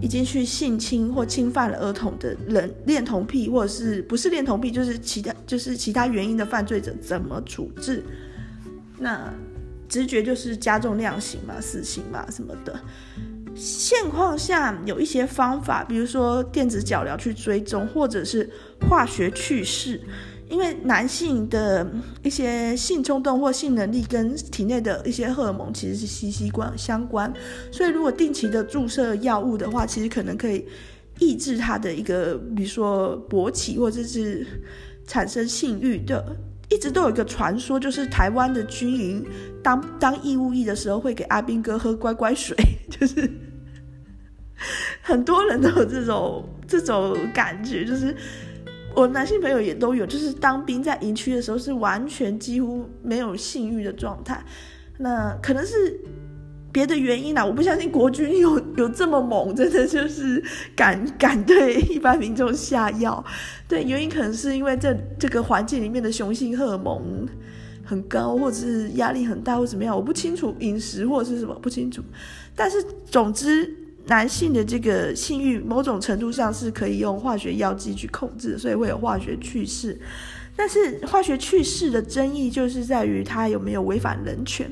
[0.00, 8.02] 已经去性侵或侵犯了儿童的人，恋童癖或者是不是恋童癖，就是其他就是其他原因的犯罪者，怎么处置？
[8.98, 9.32] 那
[9.88, 12.80] 直觉就是加重量刑嘛，死刑嘛什么的。
[13.54, 18.48] 现况下有一些方法，比如说电子脚镣去追踪，或者是
[18.88, 20.00] 化学去势。
[20.48, 21.90] 因为男性的
[22.22, 27.32] 一些性冲动或性能力跟体内的一些荷尔蒙其实是息息相关，
[27.70, 30.64] 所以如果定期的注射药物的话，其实可能可以
[31.18, 34.46] 抑制他的一个，比如说勃起或者是
[35.06, 36.36] 产生性欲的。
[36.68, 39.22] 一直都有一个传说，就是台湾的军营
[39.62, 42.56] 当 当义务役的时候会给阿兵哥喝乖乖水，
[42.88, 43.30] 就是
[45.02, 48.16] 很多人都有这种这种感觉，就是。
[48.94, 54.44] 我男性朋友也都有，就是当兵在营区的时候是完全几乎没有性欲的状态，
[54.98, 56.00] 那可能是
[56.72, 60.42] 别的原因啦，我不相信国军有有这么猛，真的就是
[60.76, 63.24] 敢敢对一般民众下药。
[63.68, 67.26] 对，原因可能是因为这这个环境里面的雄性荷尔蒙
[67.84, 72.02] 很高，或者是压力很大，或怎么样，我不清楚饮食或者是什么不清楚。
[72.54, 73.81] 但是总之。
[74.06, 80.00] 男性的这个性欲，某种程度上是可以用化学药剂去控制，所以会有化学去势。
[80.56, 84.70] 但是化学去势的争议就是在于它有没有违反人权，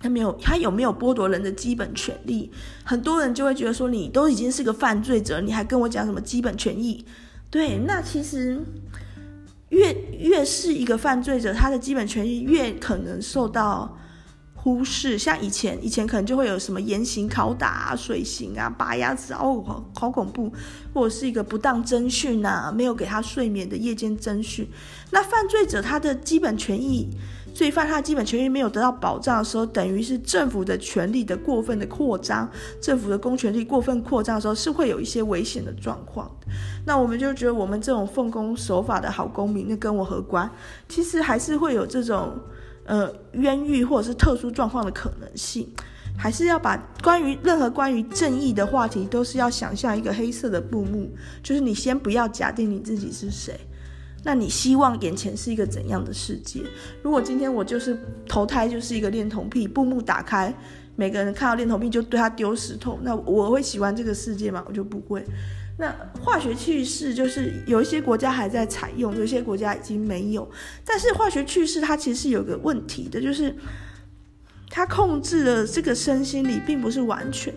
[0.00, 2.50] 他没有，他有没有剥夺人的基本权利？
[2.84, 7.04] 很多人就会觉得说，你都已经是个犯罪者，你还跟我讲什么基本权益？
[7.50, 8.60] 对，那其实
[9.70, 13.98] 越越是一个犯罪者，他的基本权益越可能受到。
[14.62, 20.52] 忽视，像以前以前可能就会有什么严刑拷打啊、水刑啊、拔牙齿哦，好恐怖，
[20.94, 24.68] 或者是一个不当侦讯呐，没有给他睡眠的夜间侦讯。
[25.10, 27.08] 那犯罪者他的基本权益，
[27.52, 32.48] 罪犯他的基本权益没有得到保障的时候，等于是政府的权力的过分的扩张，
[32.80, 36.30] 政府的公权力过分扩张的时候，是会有一些危险的状况。
[36.86, 40.48] 那我们就觉得我们这种奉公守法的好公民，那跟我何关？
[40.88, 42.38] 其实还是会有这种。
[42.84, 45.68] 呃，冤狱或者是特殊状况的可能性，
[46.16, 51.10] 还是要把关于任何关于正义的话题，都是要想象一个黑色的布幕，
[51.42, 53.58] 就是你先不要假定你自己是谁，
[54.24, 56.60] 那你希望眼前是一个怎样的世界？
[57.02, 57.96] 如果今天我就是
[58.28, 60.52] 投胎就是一个恋童癖，布幕打开，
[60.96, 64.64] 每个人看到恋童癖就对他丢石头，那我会喜欢这个世界吗？
[64.66, 65.24] 我就不会。
[65.78, 65.90] 那
[66.20, 70.48] 化学去势就是有一些国家还在采用，有一些国家已经没有。
[70.84, 73.56] 但是化学去势它其实是有个问题的，就是
[74.68, 77.52] 它控制的这个身心里并不是完全。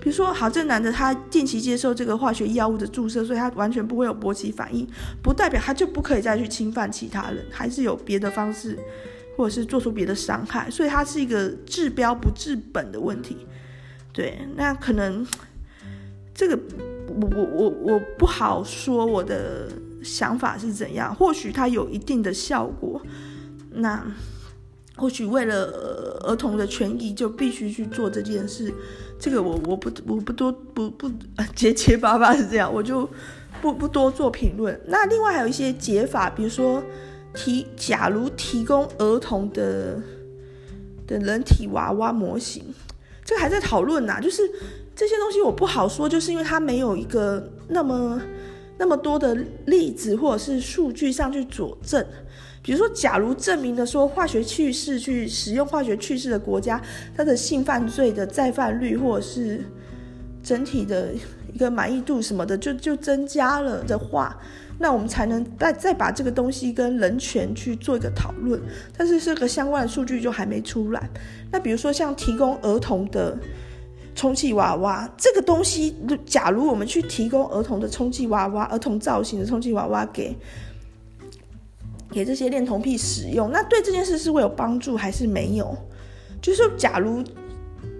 [0.00, 4.86] 比如说，好，这男的他定期接受这个化学药物的注射，所以他完全不会有勃起反应，
[5.22, 8.78] 不代表他就不可以再去侵犯其他人，还是有别的方式，
[9.36, 10.68] 或者是做出别的伤害。
[10.70, 13.36] 所以它是一个治标不治本的问题。
[14.12, 15.26] 对，那可能
[16.34, 16.58] 这个。
[17.08, 19.68] 我我我我不好说我的
[20.02, 23.00] 想法是怎样，或许它有一定的效果，
[23.70, 24.04] 那
[24.96, 25.64] 或许为了
[26.24, 28.72] 儿童的权益就必须去做这件事，
[29.18, 31.10] 这个我我不我不多不不
[31.54, 33.08] 结结巴巴是这样，我就
[33.60, 34.80] 不不多做评论。
[34.86, 36.82] 那另外还有一些解法，比如说
[37.34, 40.00] 提假如提供儿童的
[41.06, 42.64] 的人体娃娃模型，
[43.24, 44.42] 这个还在讨论呐，就是。
[44.96, 48.18] 这些东西我不好说，就是因为它没有一个那么
[48.78, 49.36] 那么多的
[49.66, 52.04] 例子或者是数据上去佐证。
[52.62, 56.80] 比如说，假如证明了说化学去势去使用化学去势的国家，
[57.14, 59.60] 它的性犯罪的再犯率或者是
[60.42, 61.10] 整体的
[61.52, 64.34] 一个满意度什么的就就增加了的话，
[64.78, 68.58] 那我们才能再再把这个东西跟人权去做一个讨论。
[68.96, 71.08] 但是这个相关的数据就还没出来。
[71.52, 73.36] 那比如说像提供儿童的。
[74.16, 75.94] 充气娃娃这个东西，
[76.24, 80.34] 假如我们去提供儿童的充气娃娃、儿童造型的充气娃娃给
[82.10, 85.76] 给这些恋童癖使用，那对这件事是会有帮助还是没有？
[86.40, 87.22] 就是，假如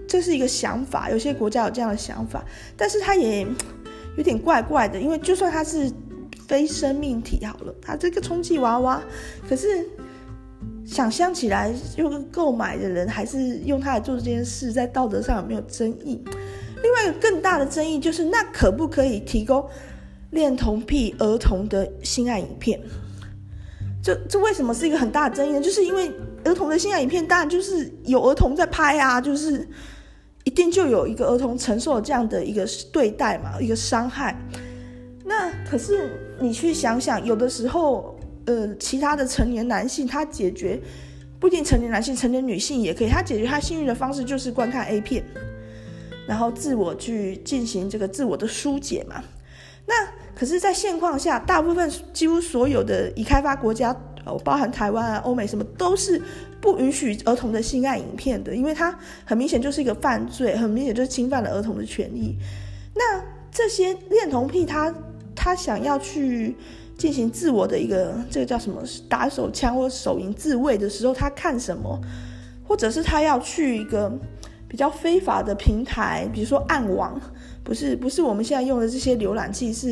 [0.07, 2.43] 这是一个想法，有些国家有这样的想法，
[2.75, 3.45] 但是它也
[4.17, 5.91] 有点怪怪的，因为就算它是
[6.47, 9.01] 非生命体好了，它这个充气娃娃，
[9.47, 9.87] 可是。
[10.87, 16.23] 想象起来，用购买的人还是用它来做这件事，在道德上有没有争议？
[16.81, 19.67] 另外一个更大的争议就是，那可不可以提供
[20.31, 22.79] 恋童癖儿童的性爱影片？
[24.01, 25.59] 这这为什么是一个很大的争议呢？
[25.59, 26.09] 就是因为
[26.45, 29.67] 儿童的性爱影片，当然就是有儿童在拍啊，就是
[30.45, 34.39] 一定就有一个儿童承受了这样的一个对待嘛，一个伤害。
[35.25, 38.16] 那可是你去想想，有的时候。
[38.47, 40.79] 呃，其他的成年男性，他解决
[41.37, 43.09] 不一定成年男性，成年女性也可以。
[43.09, 45.21] 他解决他性欲的方式就是观看 A 片，
[46.25, 49.21] 然后自我去进行这个自我的疏解嘛。
[49.85, 49.93] 那
[50.33, 53.93] 可是，在现况下，大部分几乎所有的已开发国家，
[54.25, 56.21] 哦，包含台湾啊、欧美什么，都是
[56.61, 62.33] 不允许儿童的性爱影片的，因为它很明显就是一个犯罪，很明显就是侵犯了儿童的权益。
[62.95, 63.21] 那
[63.51, 64.95] 这些恋童癖，他
[65.35, 66.55] 他想要去。
[66.97, 71.99] 进行自我的一个这个叫什么打手枪或手淫自卫的时候，他看什么，
[72.67, 74.11] 或者是他要去一个
[74.67, 77.21] 比较非法的平台，比如说暗网，
[77.63, 79.91] 不是不是我们现在用的这些浏览器，是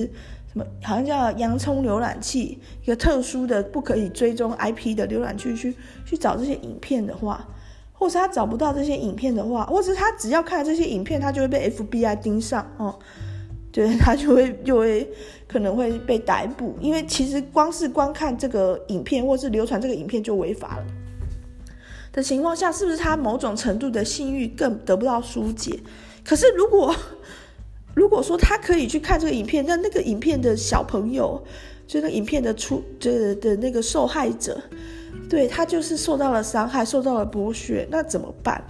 [0.52, 0.66] 什么？
[0.82, 5.76] 好像叫洋葱浏览器，一个特殊的不可以追踪 IP 的浏览器去
[6.06, 7.48] 去找这些影片的话，
[7.94, 12.98] 或是他找不到这些影片的话，或者他只要看这些影片，他就会被 FBI 盯上哦。
[13.76, 15.06] 对， 他就会就会
[15.46, 20.86] 可能会被逮捕，因为其实光是观看这个影片或是流传这个影片就违法了
[22.14, 25.78] 的情况下，是不是他某种程度的性欲更得不到疏解？
[26.24, 26.96] 可是如果
[27.94, 31.44] 如果说他可以去看这个影片，那那个影片的小朋友，
[31.86, 34.58] 就那影片的出的的那个受害者，
[35.30, 38.64] 对，他就是受到了伤害，受到了剥削，那怎么办？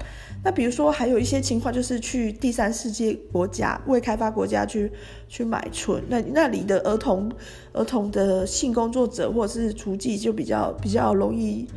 [0.45, 4.91] 那比如说，还有一些情况，就是去第三世界国家、未开发国家去
[5.27, 7.31] 去买春，那那里的儿童、
[7.73, 11.67] 儿童的性工作者或者是雏妓就比较比较容易，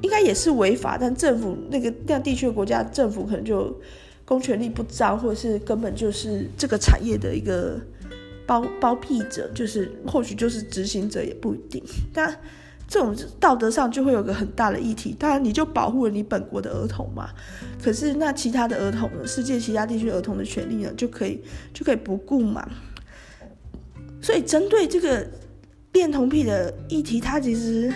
[0.00, 3.76] 应该也是违法，但政府那个那地区的国家政府可能就
[4.24, 7.80] 公权力不彰，或者是根本就是这个产业的一个
[8.46, 11.82] 包包庇者，就是或许就是执行者也不一定，
[12.14, 12.32] 但。
[12.88, 15.14] 这种道德上就会有个很大的议题。
[15.18, 17.28] 当然，你就保护了你本国的儿童嘛。
[17.80, 19.26] 可是那其他的儿童呢？
[19.26, 20.92] 世界其他地区儿童的权利呢？
[20.96, 21.40] 就可以
[21.74, 22.66] 就可以不顾嘛？
[24.20, 25.24] 所以针对这个
[25.92, 27.92] 恋童癖的议题，它其实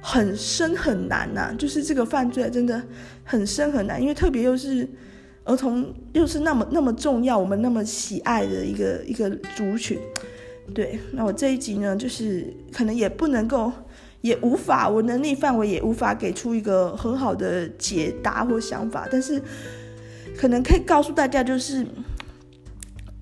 [0.00, 2.82] 很深很难呐、就是这个犯罪真的
[3.24, 4.86] 很深很难，因为特别又是
[5.44, 9.98] 儿童，又是那么那么重要，我们那么喜爱的一个一个族群。
[10.74, 13.72] 对，那我这一集呢，就是可能也不能够，
[14.24, 19.38] 也无法，我能力范围也无法给出一个很好的解答或想法，但是
[20.34, 21.86] 可能可以告诉大家，就是，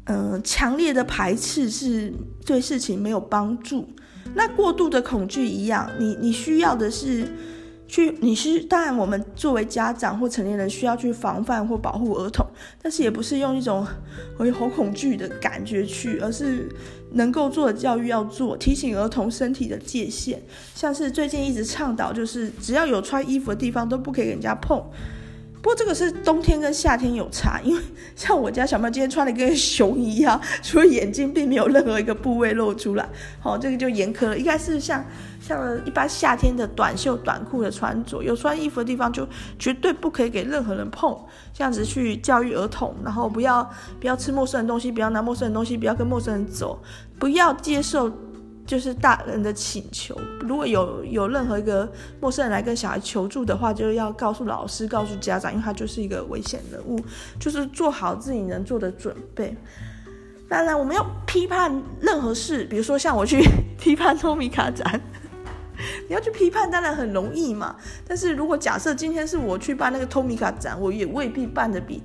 [0.04, 2.12] 嗯、强烈的排斥是
[2.46, 3.88] 对事情没有帮助。
[4.32, 7.26] 那过度的恐惧一样，你你需要的是。
[7.88, 12.46] 去，你是当然，我们作为家长或成年人需要去防范或保护儿童，
[12.80, 13.86] 但是也不是用一种
[14.38, 16.70] 我好恐惧的感觉去，而是
[17.14, 20.38] 能够做的教育要做，提醒儿童身体的界限，
[20.74, 24.82] 像是最近一直倡导，就是只要有穿衣服的地方都不可以给人家碰。
[25.62, 27.80] 不过这个是冬天跟夏天有差， 因为
[28.16, 33.08] 像我家小朋友今天穿的跟熊一样，除了眼睛并没有任何一个部位露出来，
[33.40, 34.36] 好，这个就严苛了。
[34.36, 35.04] 应该是像
[35.40, 39.24] 像一般夏天的短袖短裤的穿着，有穿衣服的地方就
[39.56, 41.16] 绝对不可以给任何人碰，
[41.54, 43.70] 这样子去教育儿童，然后不要
[44.00, 46.82] 不要吃陌生的东西，不要拿陌生的东西，不要跟陌生人走，
[47.20, 48.10] 不要接受。
[48.64, 51.90] 就是大人的请求，如果有有任何一个
[52.20, 56.98] 陌生人来跟小孩求助的话，就要告诉老师、告诉家长，因为他就是一个危险人物，
[57.40, 59.54] 就是做好自己能做的准备。
[60.48, 63.42] 当然，我们要批判任何事，比如说像我去
[63.78, 65.00] 批判托米卡展，
[66.08, 67.74] 你要去批判，当然很容易嘛。
[68.06, 72.02] 但是如果假设今天是我去办那个托米卡展，我也未必办得比。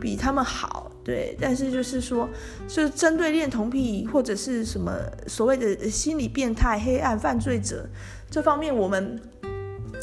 [0.00, 2.28] 比他们好，对，但是就是说，
[2.68, 4.92] 是针对恋童癖或者是什么
[5.26, 7.88] 所谓的心理变态、黑暗犯罪者
[8.30, 9.20] 这方面，我们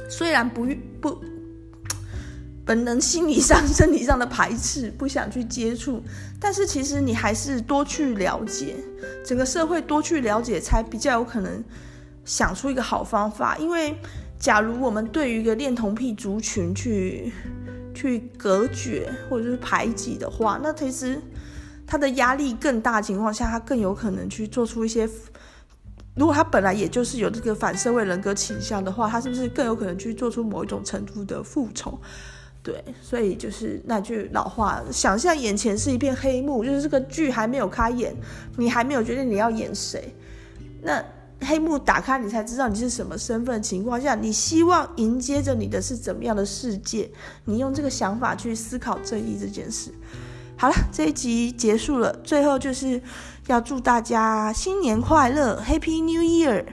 [0.09, 0.67] 虽然不
[0.99, 1.21] 不
[2.63, 6.01] 本能心理上、 身体上的排斥，不想去接触，
[6.39, 8.75] 但是其实你还是多去了解，
[9.25, 11.63] 整个社会多去了解，才比较有可能
[12.23, 13.57] 想出一个好方法。
[13.57, 13.97] 因为
[14.37, 17.33] 假如我们对于一个恋童癖族群去
[17.93, 21.21] 去隔绝或者是排挤的话，那其实
[21.85, 25.09] 他的压力更大情况下，他更有可能去做出一些。
[26.15, 31.99] 如果他本来也就是有这个反社会人格倾向的话，他是不是更有可能去做出某一种程度的复仇？
[32.61, 38.15] 对，所以就是那句老话，想象眼前是一片黑幕，就是这个剧还没有开演，
[38.57, 40.13] 你还没有决定你要演谁，
[40.81, 41.03] 那。
[41.41, 47.09] 黑幕打开，你才知道你是什么身份情况下，你希望迎接着你的是怎么样的世界？
[47.45, 49.91] 你用这个想法去思考正义这件事。
[50.57, 53.01] 好了，这一集结束了，最后就是
[53.47, 56.63] 要祝大家新年快乐，Happy New Year！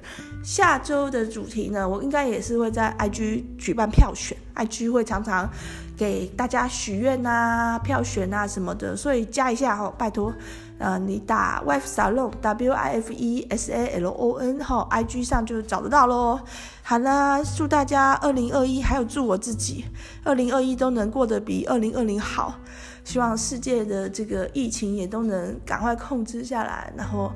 [0.44, 5.50] 下周的主题呢，我应该也是会在 IG 举办票选，IG 会常常
[5.98, 10.32] 给大家许愿啊、票选啊什么的，所以加一下哈，拜托。
[10.78, 16.38] 呃，你打 Wife Salon W I F E S A L O N 哈，I G 上就找得到喽。
[16.84, 19.86] 好啦，祝大家二零二一，还有祝我自己
[20.22, 22.54] 二零二一都能过得比二零二零好。
[23.02, 27.32] 希望世界的这个疫情也都能赶快控制下来，然后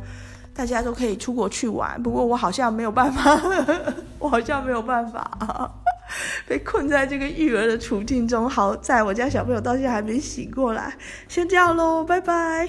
[0.54, 2.00] 大家都可以出国去玩。
[2.00, 3.40] 不过我好像没有办法，
[4.20, 5.81] 我好像没有办法，
[6.46, 8.48] 被困在这个育儿的处境中。
[8.48, 10.96] 好在我家小朋友到现在还没醒过来，
[11.28, 12.68] 先这样喽，拜拜。